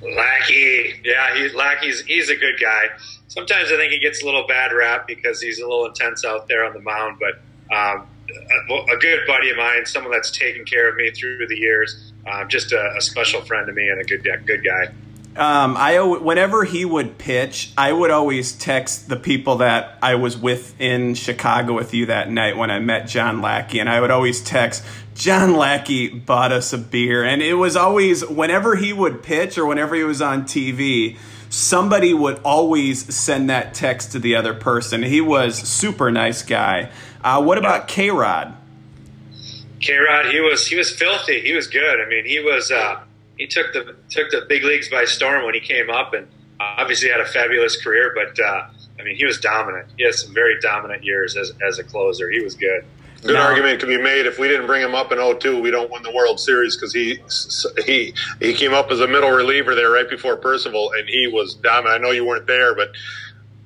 [0.01, 2.91] Lackey, yeah, he, Lackey's he's a good guy.
[3.27, 6.47] Sometimes I think he gets a little bad rap because he's a little intense out
[6.47, 7.19] there on the mound.
[7.19, 8.07] But um,
[8.93, 12.49] a, good buddy of mine, someone that's taken care of me through the years, um,
[12.49, 14.93] just a, a special friend to me and a good good guy.
[15.37, 20.37] Um, I whenever he would pitch, I would always text the people that I was
[20.37, 24.13] with in Chicago with you that night when I met John Lackey, and I would
[24.13, 29.25] always text John Lackey bought us a beer, and it was always whenever he would
[29.25, 31.17] pitch or whenever he was on TV,
[31.51, 35.03] somebody would always send that text to the other person.
[35.03, 36.91] He was super nice guy.
[37.25, 38.55] Uh, what about K Rod?
[39.81, 41.41] K Rod, he was he was filthy.
[41.41, 42.01] He was good.
[42.01, 43.01] I mean, he was uh,
[43.39, 46.29] he took the took the big leagues by storm when he came up, and
[46.61, 48.15] obviously had a fabulous career.
[48.15, 48.67] But uh,
[49.01, 49.89] I mean, he was dominant.
[49.97, 52.29] He had some very dominant years as as a closer.
[52.31, 52.85] He was good.
[53.23, 54.27] Good Now- argument can be made.
[54.27, 56.93] If we didn't bring him up in 02, we don't win the World Series because
[56.93, 57.21] he
[57.87, 61.55] he he came up as a middle reliever there right before Percival, and he was
[61.55, 61.95] dominant.
[61.95, 62.91] I know you weren't there, but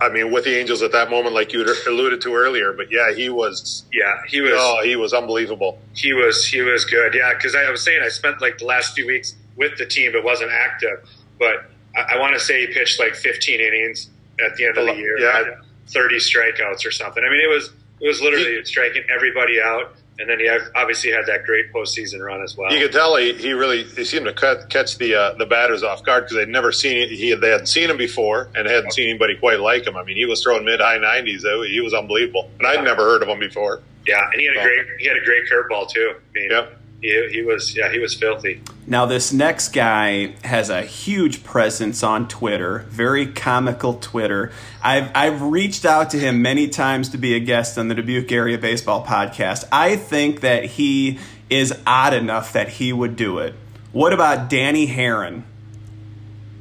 [0.01, 2.73] I mean, with the Angels at that moment, like you alluded to earlier.
[2.73, 3.85] But yeah, he was.
[3.93, 4.53] Yeah, he was.
[4.55, 5.79] Oh, he was unbelievable.
[5.95, 7.15] he was he was good.
[7.15, 10.13] Yeah, because I was saying I spent like the last few weeks with the team,
[10.13, 11.09] but wasn't active.
[11.39, 14.09] But I, I want to say he pitched like 15 innings
[14.45, 15.19] at the end of the year.
[15.19, 15.57] Yeah.
[15.89, 17.25] 30 strikeouts or something.
[17.25, 17.71] I mean, it was
[18.01, 19.95] it was literally striking everybody out.
[20.19, 22.73] And then he obviously had that great postseason run as well.
[22.73, 25.83] You could tell he, he really he seemed to cut, catch the uh, the batters
[25.83, 29.09] off guard because they'd never seen he they hadn't seen him before and hadn't seen
[29.09, 29.97] anybody quite like him.
[29.97, 31.45] I mean, he was throwing mid high nineties.
[31.45, 33.81] He was unbelievable, and I'd never heard of him before.
[34.07, 36.15] Yeah, and he had a great he had a great curveball too.
[36.15, 36.81] I mean, Yep.
[37.01, 38.61] He, he was yeah he was filthy.
[38.87, 44.51] Now, this next guy has a huge presence on Twitter, very comical Twitter.
[44.83, 48.33] I've, I've reached out to him many times to be a guest on the Dubuque
[48.33, 49.65] Area Baseball Podcast.
[49.71, 51.19] I think that he
[51.51, 53.55] is odd enough that he would do it.
[53.93, 55.43] What about Danny Haren?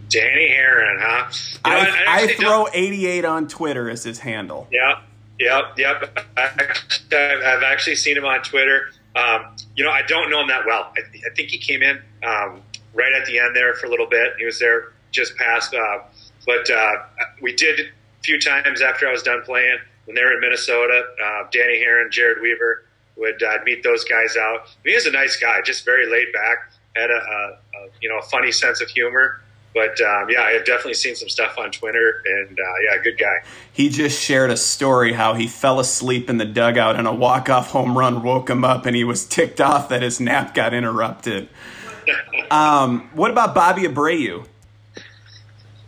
[0.09, 1.31] Danny Haren, huh?
[1.65, 4.67] You know, I, I actually throw don't- 88 on Twitter as his handle.
[4.69, 4.99] Yeah,
[5.39, 6.17] yep, yep.
[6.37, 8.89] I've actually seen him on Twitter.
[9.17, 10.93] Um, you know, I don't know him that well.
[10.95, 12.61] I, I think he came in um,
[12.93, 14.33] right at the end there for a little bit.
[14.37, 15.99] He was there just past, uh,
[16.45, 16.91] but uh,
[17.41, 17.83] we did a
[18.23, 21.03] few times after I was done playing when they were in Minnesota.
[21.23, 24.59] Uh, Danny Haren, Jered Weaver would uh, meet those guys out.
[24.61, 27.89] I mean, he was a nice guy, just very laid back, had a, a, a
[28.01, 29.41] you know a funny sense of humor.
[29.77, 33.19] But um, yeah, I have definitely seen some stuff on Twitter, and uh, yeah, good
[33.19, 33.43] guy.
[33.71, 37.69] He just shared a story how he fell asleep in the dugout and a walk-off
[37.69, 41.49] home run woke him up and he was ticked off that his nap got interrupted.
[42.49, 44.45] Um, what about Bobby Abreu?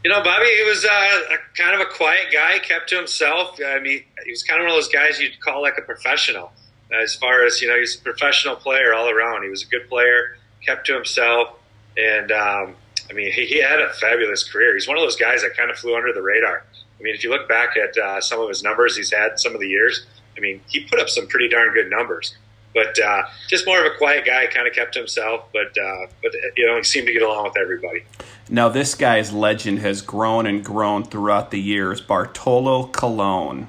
[0.03, 3.57] You know, Bobby, he was uh, a, kind of a quiet guy, kept to himself.
[3.65, 6.51] I mean, he was kind of one of those guys you'd call like a professional.
[6.91, 9.43] As far as, you know, he's a professional player all around.
[9.43, 11.53] He was a good player, kept to himself.
[11.95, 12.75] And, um,
[13.09, 14.73] I mean, he, he had a fabulous career.
[14.73, 16.63] He's one of those guys that kind of flew under the radar.
[16.99, 19.53] I mean, if you look back at uh, some of his numbers he's had some
[19.53, 20.05] of the years,
[20.37, 22.35] I mean, he put up some pretty darn good numbers.
[22.73, 25.45] But uh, just more of a quiet guy, kind of kept to himself.
[25.51, 28.03] But uh, but you know, he seemed to get along with everybody.
[28.47, 32.01] Now, this guy's legend has grown and grown throughout the years.
[32.01, 33.67] Bartolo Colon.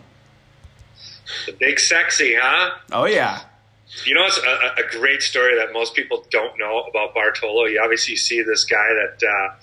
[1.47, 2.71] The big sexy, huh?
[2.91, 3.41] Oh, yeah.
[4.05, 7.65] You know, it's a, a great story that most people don't know about Bartolo.
[7.67, 9.55] You obviously see this guy that, uh,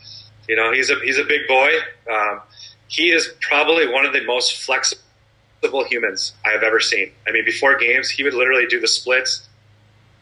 [0.47, 1.69] you know, he's a he's a big boy.
[2.11, 2.41] Um,
[2.87, 7.11] he is probably one of the most flexible humans I have ever seen.
[7.27, 9.47] I mean, before games, he would literally do the splits,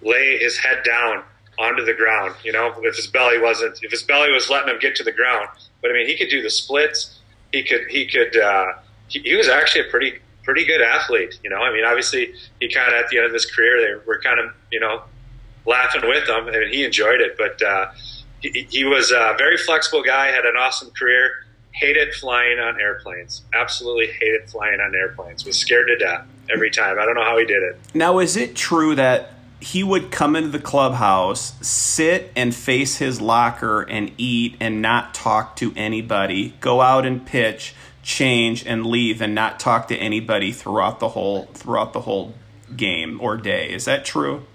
[0.01, 1.24] lay his head down
[1.60, 2.36] onto the ground.
[2.43, 5.12] You know, if his belly wasn't, if his belly was letting him get to the
[5.12, 5.49] ground,
[5.82, 7.20] but I mean, he could do the splits.
[7.51, 8.38] He could, he could.
[8.38, 8.74] Uh,
[9.08, 11.39] he, he was actually a pretty pretty good athlete.
[11.43, 14.05] You know, I mean, obviously, he kind of at the end of his career, they
[14.05, 15.01] were kind of you know
[15.65, 17.37] laughing with him, and he enjoyed it.
[17.37, 17.91] But uh,
[18.41, 21.41] he, he was a very flexible guy, had an awesome career.
[21.71, 23.41] Hated flying on airplanes.
[23.53, 25.43] Absolutely hated flying on airplanes.
[25.43, 26.97] Was scared to death every time.
[26.99, 27.77] I don't know how he did it.
[27.93, 33.19] Now, is it true that he would come into the clubhouse, sit and face his
[33.19, 37.73] locker and eat and not talk to anybody, go out and pitch,
[38.06, 42.34] change and leave and not talk to anybody throughout the whole throughout the whole
[42.78, 43.74] game or day?
[43.74, 44.45] Is that true?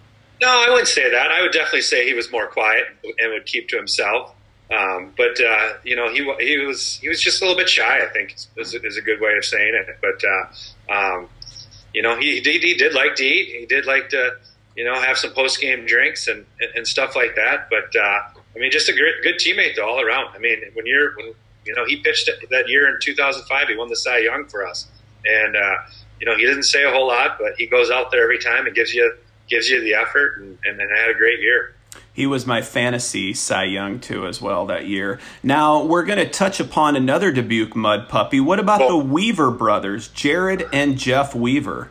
[0.41, 1.31] No, I wouldn't say that.
[1.31, 4.35] I would definitely say he was more quiet and would keep to himself.
[4.71, 8.05] Um, but uh, you know, he he was he was just a little bit shy.
[8.05, 9.99] I think is, is a good way of saying it.
[10.01, 11.29] But uh, um,
[11.93, 13.59] you know, he, he he did like to eat.
[13.59, 14.37] He did like to
[14.77, 16.47] you know have some post game drinks and
[16.77, 17.69] and stuff like that.
[17.69, 18.21] But uh,
[18.55, 20.37] I mean, just a good good teammate though, all around.
[20.37, 21.35] I mean, when you're when
[21.65, 24.89] you know he pitched that year in 2005, he won the Cy Young for us,
[25.25, 25.75] and uh,
[26.21, 28.67] you know he didn't say a whole lot, but he goes out there every time
[28.67, 29.15] and gives you
[29.49, 31.75] gives you the effort, and, and, and had a great year.
[32.13, 35.19] He was my fantasy Cy Young too as well that year.
[35.43, 38.41] Now we're going to touch upon another Dubuque mud puppy.
[38.41, 41.91] What about the Weaver brothers, Jered and Jeff Weaver?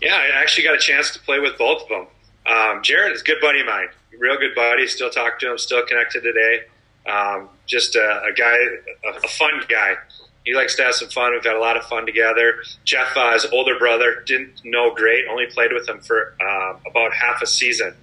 [0.00, 2.06] Yeah, I actually got a chance to play with both of them.
[2.44, 4.86] Um, Jered is a good buddy of mine, real good buddy.
[4.86, 6.64] Still talk to him, still connected today.
[7.06, 8.56] Um, just a, a guy,
[9.04, 9.94] a, a fun guy.
[10.44, 11.32] He likes to have some fun.
[11.32, 12.62] We've had a lot of fun together.
[12.84, 15.24] Jeff, uh, his older brother, didn't know great.
[15.30, 17.94] Only played with him for uh, about half a season.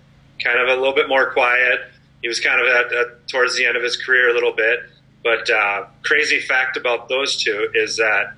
[0.44, 1.82] Kind of a little bit more quiet.
[2.22, 4.80] He was kind of at, at towards the end of his career a little bit.
[5.24, 8.34] But uh, crazy fact about those two is that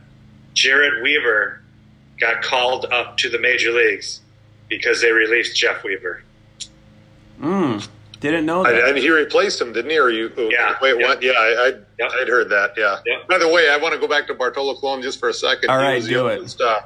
[0.55, 1.61] Jered Weaver
[2.19, 4.21] got called up to the major leagues
[4.67, 6.23] because they released Jeff Weaver.
[7.39, 7.87] Mm,
[8.21, 8.89] didn't know I, that.
[8.89, 9.99] and he replaced him, didn't he?
[9.99, 10.31] Or you?
[10.37, 10.75] Yeah.
[10.81, 11.07] Wait, Yep.
[11.07, 11.21] what?
[11.21, 11.65] Yeah, I, I,
[11.99, 12.11] Yep.
[12.21, 12.73] I'd heard that.
[12.77, 12.99] Yeah.
[13.05, 13.27] Yep.
[13.27, 15.69] By the way, I want to go back to Bartolo Colon just for a second.
[15.69, 16.37] All He right, was the do it.
[16.37, 16.81] oldest, uh,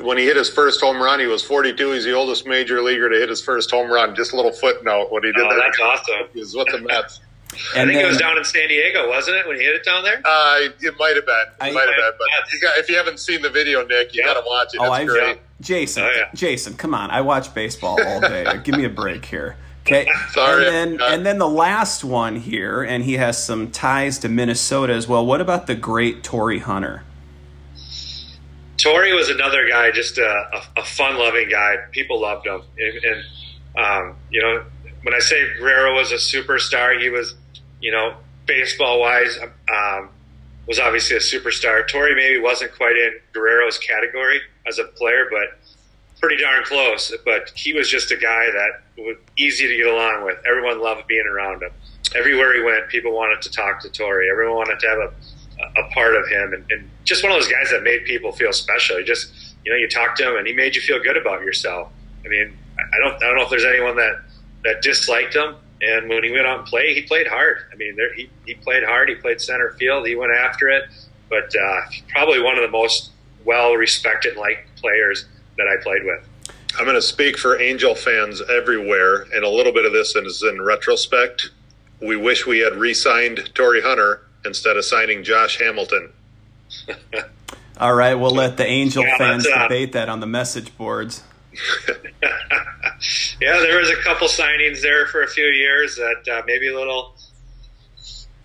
[0.00, 1.90] when he hit his first home run, he was 42.
[1.92, 4.14] He's the oldest major leaguer to hit his first home run.
[4.16, 5.58] Just a little footnote when he did Oh, that.
[5.58, 6.28] that's awesome.
[6.32, 7.20] He was with the Mets.
[7.74, 9.84] I And think it was down in San Diego, wasn't it, when he hit it
[9.84, 10.22] down there?
[10.24, 11.34] Uh, it might have been.
[11.48, 12.12] It I- might have been.
[12.16, 14.34] But you got, if you haven't seen the video, Nick, you Yeah.
[14.34, 14.78] got to watch it.
[14.80, 15.38] Oh, It's I great.
[15.60, 16.28] Jason, Oh, yeah.
[16.34, 17.10] Jason, come on!
[17.10, 18.46] I watch baseball all day.
[18.64, 19.56] Give me a break here.
[19.90, 24.18] Okay, Sorry, and then and then the last one here, and he has some ties
[24.20, 25.26] to Minnesota as well.
[25.26, 27.02] What about the great Torii Hunter?
[28.76, 31.76] Tor Torii was another guy, just a, a, a fun-loving guy.
[31.90, 33.24] People loved him, and, and
[33.76, 34.64] um, you know,
[35.02, 37.34] when I say Guerrero was a superstar, he was,
[37.80, 38.14] you know,
[38.46, 40.10] baseball-wise, um,
[40.66, 41.86] was obviously a superstar.
[41.86, 45.58] Torii maybe wasn't quite in Guerrero's category as a player, but
[46.20, 47.12] pretty darn close.
[47.24, 50.38] But he was just a guy that was easy to get along with.
[50.46, 51.70] Everyone loved being around him.
[52.16, 54.28] Everywhere he went, people wanted to talk to Torii.
[54.30, 57.50] Everyone wanted to have a, a part of him, and, and just one of those
[57.50, 58.98] guys that made people feel special.
[58.98, 61.42] He just, you know, you talked to him, and he made you feel good about
[61.42, 61.88] yourself.
[62.24, 64.22] I mean, I don't, I don't know if there's anyone that
[64.64, 65.56] that disliked him.
[65.82, 67.58] And when he went out and played, he played hard.
[67.72, 69.08] I mean, there, he, he played hard.
[69.08, 70.06] He played center field.
[70.06, 70.84] He went after it.
[71.30, 73.12] But uh, probably one of the most
[73.44, 75.26] well respected and liked players
[75.60, 76.26] that I played with.
[76.78, 80.42] I'm going to speak for Angel fans everywhere, and a little bit of this is
[80.42, 81.50] in retrospect.
[82.00, 86.10] We wish we had re signed Torii Hunter instead of signing Josh Hamilton.
[87.78, 91.22] All right, we'll let the Angel yeah, fans uh, debate that on the message boards.
[93.40, 96.78] yeah, there was a couple signings there for a few years that uh, maybe a
[96.78, 97.14] little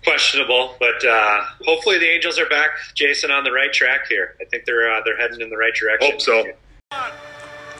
[0.04, 4.36] questionable, but uh, hopefully the Angels are back, Jason, on the right track here.
[4.40, 6.10] I think they're uh, they're heading in the right direction.
[6.10, 6.44] Hope so.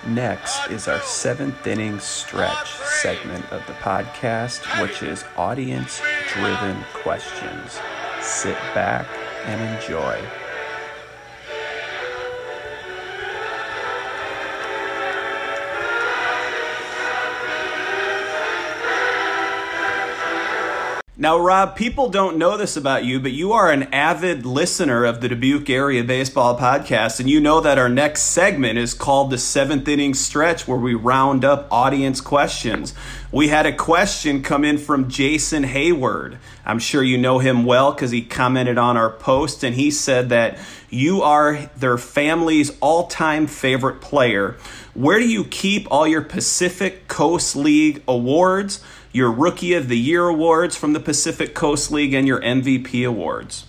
[0.06, 6.00] Next is our seventh inning stretch segment of the podcast, which is audience
[6.32, 7.80] driven questions.
[8.20, 9.08] Sit back
[9.46, 10.45] and enjoy.
[21.18, 25.22] Now, Rob, people don't know this about you, but you are an avid listener of
[25.22, 29.38] the Dubuque Area Baseball Podcast, and you know that our next segment is called the
[29.38, 32.92] seventh inning stretch, where we round up audience questions.
[33.32, 36.36] We had a question come in from Jason Hayward.
[36.66, 40.28] I'm sure you know him well because he commented on our post, and he said
[40.28, 40.58] that
[40.90, 44.56] you are their family's all time favorite player.
[44.92, 48.84] Where do you keep all your Pacific Coast League awards?
[49.12, 53.66] Your Rookie of the Year awards from the Pacific Coast League, and your MVP awards?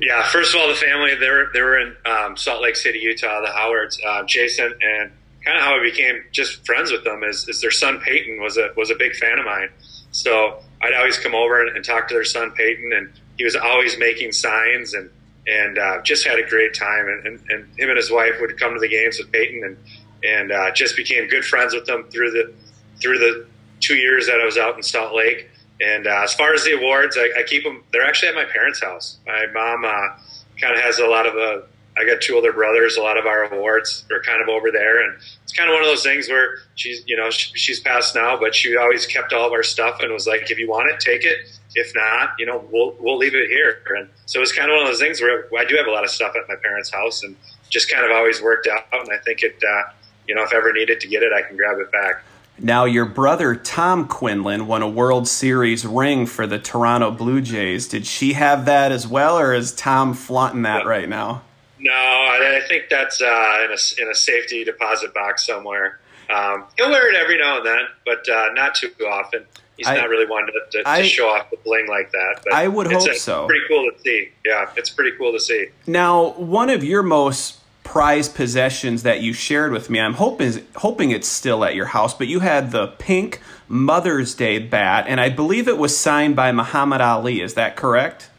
[0.00, 2.98] Yeah, first of all, the family they were they were in um, Salt Lake City,
[2.98, 3.40] Utah.
[3.40, 5.12] The Howards, uh, Jason, and
[5.44, 8.56] kind of how I became just friends with them is, is their son Peyton was
[8.56, 9.68] a was a big fan of mine.
[10.10, 13.56] So I'd always come over and, and talk to their son Peyton, and he was
[13.56, 15.08] always making signs and
[15.46, 17.08] and uh, just had a great time.
[17.08, 19.76] And, and, and, him and his wife would come to the games with Peyton, and
[20.24, 22.52] and uh, just became good friends with them through the
[23.00, 23.46] through the
[23.82, 25.50] two years that I was out in Salt Lake.
[25.80, 27.82] And uh, as far as the awards, I, I, keep them.
[27.92, 29.18] They're actually at my parents' house.
[29.26, 30.16] My mom uh,
[30.60, 31.34] kind of has a lot of.
[31.34, 31.66] Uh,
[31.98, 32.96] I got two older brothers.
[32.96, 35.82] A lot of our awards are kind of over there, and it's kind of one
[35.82, 39.34] of those things where she's, you know, she, she's passed now, but she always kept
[39.34, 41.38] all of our stuff and was like, if you want it, take it.
[41.74, 43.82] If not, you know, we'll we'll leave it here.
[43.96, 46.04] And so it's kind of one of those things where I do have a lot
[46.04, 47.34] of stuff at my parents' house, and
[47.70, 48.84] just kind of always worked out.
[48.92, 49.90] And I think it, uh,
[50.28, 52.22] you know, if ever needed to get it, I can grab it back.
[52.58, 57.88] Now, your brother Tom Quinlan won a World Series ring for the Toronto Blue Jays.
[57.88, 61.42] Did she have that as well, or is Tom flaunting that right now?
[61.78, 65.98] No, I think that's uh, in, a, in a safety deposit box somewhere.
[66.30, 69.44] Um, he'll wear it every now and then, but uh, not too often.
[69.76, 72.40] He's I, not really one to, to, I, to, show off the bling like that.
[72.44, 73.46] But I would hope so.
[73.46, 74.30] Pretty cool to see.
[74.44, 75.68] Yeah, it's pretty cool to see.
[75.86, 80.00] Now, one of your most prized possessions that you shared with me.
[80.00, 84.58] I'm hoping hoping it's still at your house, but you had the pink Mother's Day
[84.58, 87.40] bat, and I believe it was signed by Muhammad Ali.
[87.40, 88.30] Is that correct?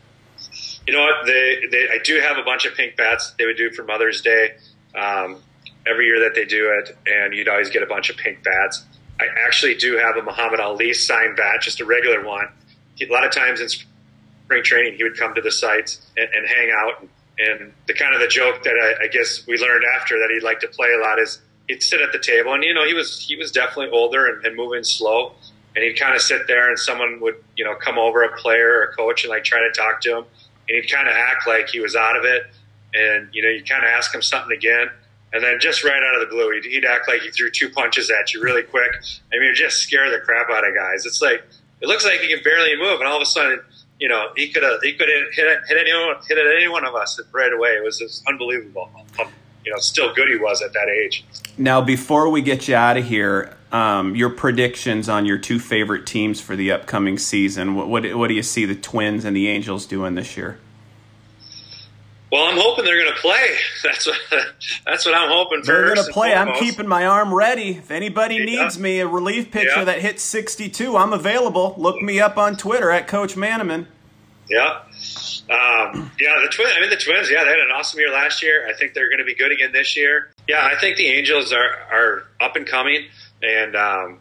[0.88, 1.26] You know what?
[1.26, 4.22] They, they I do have a bunch of pink bats they would do for Mother's
[4.22, 4.56] Day
[4.96, 5.42] um,
[5.88, 8.86] every year that they do it, and you'd always get a bunch of pink bats.
[9.20, 12.48] I actually do have a Muhammad Ali signed bat, just a regular one.
[13.02, 16.48] A lot of times in spring training, he would come to the sites and, and
[16.48, 17.02] hang out.
[17.02, 17.10] And,
[17.40, 20.44] and the kind of the joke that I, I guess we learned after that he'd
[20.44, 22.94] like to play a lot is he'd sit at the table, and you know he
[22.94, 25.34] was he was definitely older and, and moving slow,
[25.76, 28.80] and he'd kind of sit there, and someone would you know come over, a player
[28.80, 30.26] or a coach, and like try to talk to him,
[30.70, 32.44] and he'd kind of act like he was out of it,
[32.94, 34.90] and you know you kind of ask him something again,
[35.32, 37.70] and then just right out of the blue, he'd, he'd act like he threw two
[37.70, 38.92] punches at you really quick.
[39.34, 41.06] I mean, it just scare the crap out of guys.
[41.06, 41.44] It's like
[41.82, 43.60] it looks like he can barely move, and all of a sudden
[44.04, 46.84] you know, he could have he could have hit, hit anyone hit at any one
[46.84, 47.70] of us right away.
[47.70, 48.92] It was just unbelievable.
[49.64, 51.24] You know, still good he was at that age.
[51.58, 56.06] Now, before we get you out of here, um, your predictions on your two favorite
[56.06, 57.76] teams for the upcoming season.
[57.76, 60.60] What, what, what do you see the Twins and the Angels doing this year?
[62.30, 63.56] Well, I'm hoping they're going to play.
[63.84, 64.18] That's what
[64.86, 65.62] that's what I'm hoping.
[65.62, 65.72] For.
[65.72, 66.34] They're going to play.
[66.34, 67.78] I'm keeping my arm ready.
[67.78, 68.46] If anybody yeah.
[68.46, 69.84] needs me, a relief pitcher yeah.
[69.84, 71.76] that hits 62, I'm available.
[71.78, 73.86] Look me up on Twitter at Coach Manaman.
[74.50, 74.82] Yeah.
[75.50, 76.74] Um, yeah, the twins.
[76.76, 77.30] I mean, the Twins.
[77.30, 78.68] Yeah, they had an awesome year last year.
[78.68, 80.32] I think they're going to be good again this year.
[80.48, 83.06] Yeah, I think the Angels are are up and coming,
[83.42, 84.20] and um,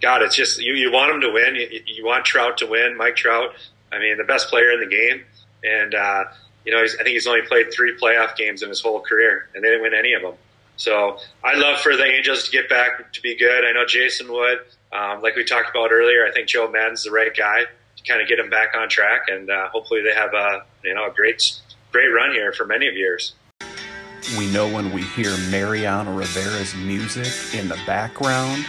[0.00, 0.74] God, it's just you.
[0.74, 1.54] You want them to win.
[1.56, 2.96] You, you, want Trout to win.
[2.96, 3.54] Mike Trout.
[3.92, 5.24] I mean, the best player in the game,
[5.62, 6.24] and uh,
[6.64, 9.62] you know, I think he's only played three playoff games in his whole career, and
[9.62, 10.34] they didn't win any of them.
[10.76, 13.64] So I'd love for the Angels to get back to be good.
[13.64, 14.58] I know Jason would.
[14.92, 17.64] Um, like we talked about earlier, I think Joe Maddon's the right guy
[18.06, 21.06] kind of get them back on track, and uh, hopefully they have a you know
[21.06, 21.60] a great
[21.92, 23.34] great run here for many of years.
[24.38, 28.64] We know when we hear Mariano Rivera's music in the background,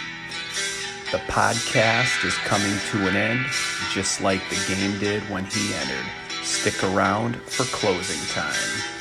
[1.11, 3.45] the podcast is coming to an end,
[3.91, 6.05] just like the game did when he entered.
[6.43, 8.94] Stick around for closing time.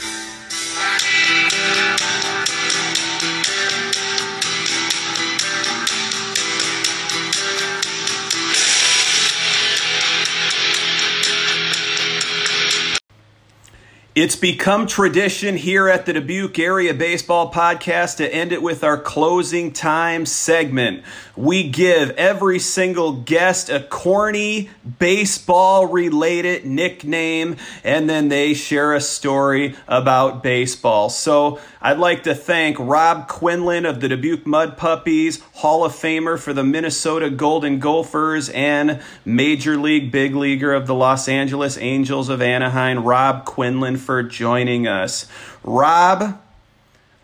[14.14, 18.96] It's become tradition here at the Dubuque Area Baseball Podcast to end it with our
[18.96, 21.02] closing time segment.
[21.36, 24.70] We give every single guest a corny
[25.00, 31.10] baseball related nickname and then they share a story about baseball.
[31.10, 36.38] So I'd like to thank Rob Quinlan of the Dubuque Mud Puppies, Hall of Famer
[36.38, 42.28] for the Minnesota Golden Gophers, and Major League Big Leaguer of the Los Angeles Angels
[42.28, 45.26] of Anaheim, Rob Quinlan for joining us.
[45.64, 46.40] Rob,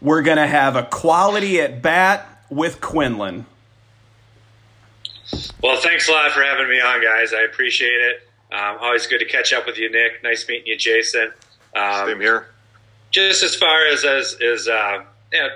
[0.00, 3.46] we're going to have a quality at bat with Quinlan.
[5.62, 7.32] Well, thanks a lot for having me on, guys.
[7.32, 8.28] I appreciate it.
[8.52, 10.22] Um, always good to catch up with you, Nick.
[10.22, 11.32] Nice meeting you, Jason.
[11.76, 12.48] Um, Same here.
[13.10, 15.48] Just as far as as is, uh, yeah,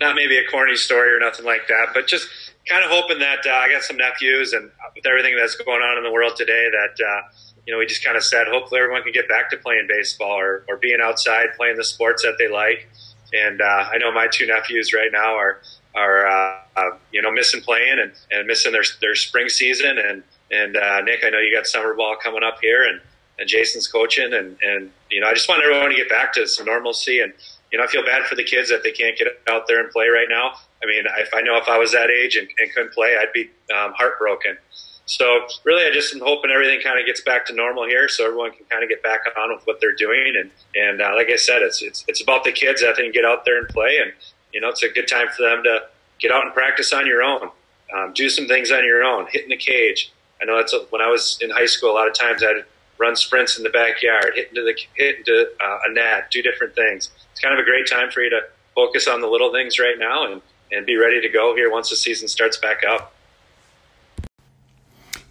[0.00, 2.28] not maybe a corny story or nothing like that, but just
[2.68, 5.98] kind of hoping that uh, I got some nephews, and with everything that's going on
[5.98, 7.28] in the world today, that uh,
[7.66, 10.38] you know, we just kind of said, hopefully everyone can get back to playing baseball
[10.38, 12.88] or, or being outside playing the sports that they like.
[13.32, 15.60] And uh, I know my two nephews right now are
[15.94, 19.98] are uh, you know missing playing and, and missing their their spring season.
[19.98, 23.00] And and uh, Nick, I know you got summer ball coming up here, and,
[23.38, 26.46] and Jason's coaching, and and you know I just want everyone to get back to
[26.46, 27.20] some normalcy.
[27.20, 27.32] And
[27.70, 29.90] you know I feel bad for the kids that they can't get out there and
[29.90, 30.52] play right now.
[30.82, 33.32] I mean, if I know if I was that age and, and couldn't play, I'd
[33.32, 34.56] be um, heartbroken.
[35.04, 38.24] So really, I just am hoping everything kind of gets back to normal here, so
[38.24, 40.34] everyone can kind of get back on with what they're doing.
[40.38, 43.24] And and uh, like I said, it's it's it's about the kids they can get
[43.24, 44.12] out there and play, and
[44.52, 45.80] you know, it's a good time for them to
[46.18, 47.50] get out and practice on your own,
[47.94, 50.12] um, do some things on your own, hit in the cage.
[50.40, 51.92] I know that's a, when I was in high school.
[51.92, 52.64] A lot of times I'd
[52.98, 56.74] run sprints in the backyard, hit into the hit into uh, a net, do different
[56.74, 57.10] things.
[57.32, 58.40] It's kind of a great time for you to
[58.74, 60.42] focus on the little things right now and
[60.72, 63.14] and be ready to go here once the season starts back up.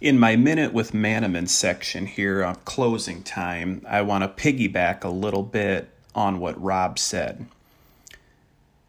[0.00, 5.08] In my Minute with Manaman section here on closing time, I want to piggyback a
[5.08, 7.46] little bit on what Rob said.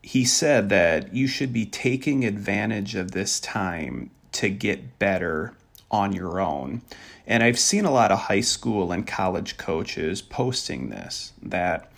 [0.04, 5.54] He said that you should be taking advantage of this time to get better
[5.90, 6.82] on your own.
[7.26, 11.90] And I've seen a lot of high school and college coaches posting this that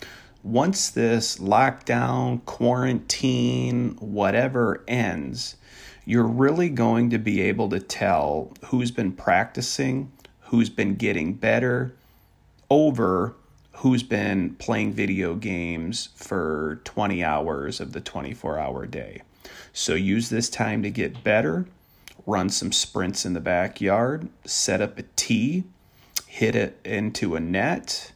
[0.44, 5.56] once this lockdown, quarantine, whatever ends,
[6.04, 11.92] you're really going to be able to tell who's been practicing, who's been getting better,
[12.70, 13.34] over
[13.86, 19.22] who's been playing video games for 20 hours of the 24 hour day.
[19.72, 21.66] So use this time to get better,
[22.26, 25.62] run some sprints in the backyard, set up a tee,
[26.26, 28.10] hit it into a net.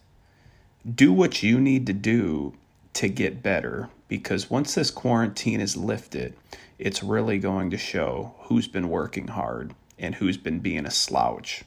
[0.92, 2.54] Do what you need to do
[2.94, 6.34] to get better because once this quarantine is lifted,
[6.80, 11.62] it's really going to show who's been working hard and who's been being a slouch.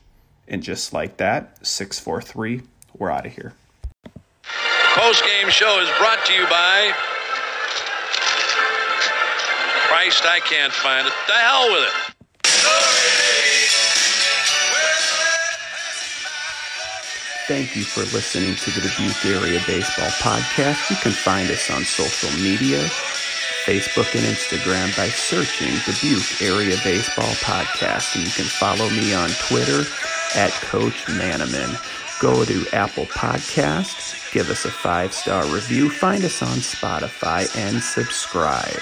[0.46, 2.64] And just like that, 643,
[2.98, 3.54] we're out of here.
[4.96, 6.94] Post game show is brought to you by
[9.88, 11.14] Christ, I can't find it.
[11.28, 11.94] The hell with it.
[17.48, 20.90] Thank you for listening to the Dubuque Area Baseball Podcast.
[20.90, 22.80] You can find us on social media
[23.66, 28.16] Facebook and Instagram by searching Dubuque Area Baseball Podcast.
[28.16, 29.84] And you can follow me on Twitter
[30.36, 31.78] at Coach Manaman.
[32.24, 37.84] Go to Apple Podcasts, give us a five star review, find us on Spotify, and
[37.84, 38.82] subscribe.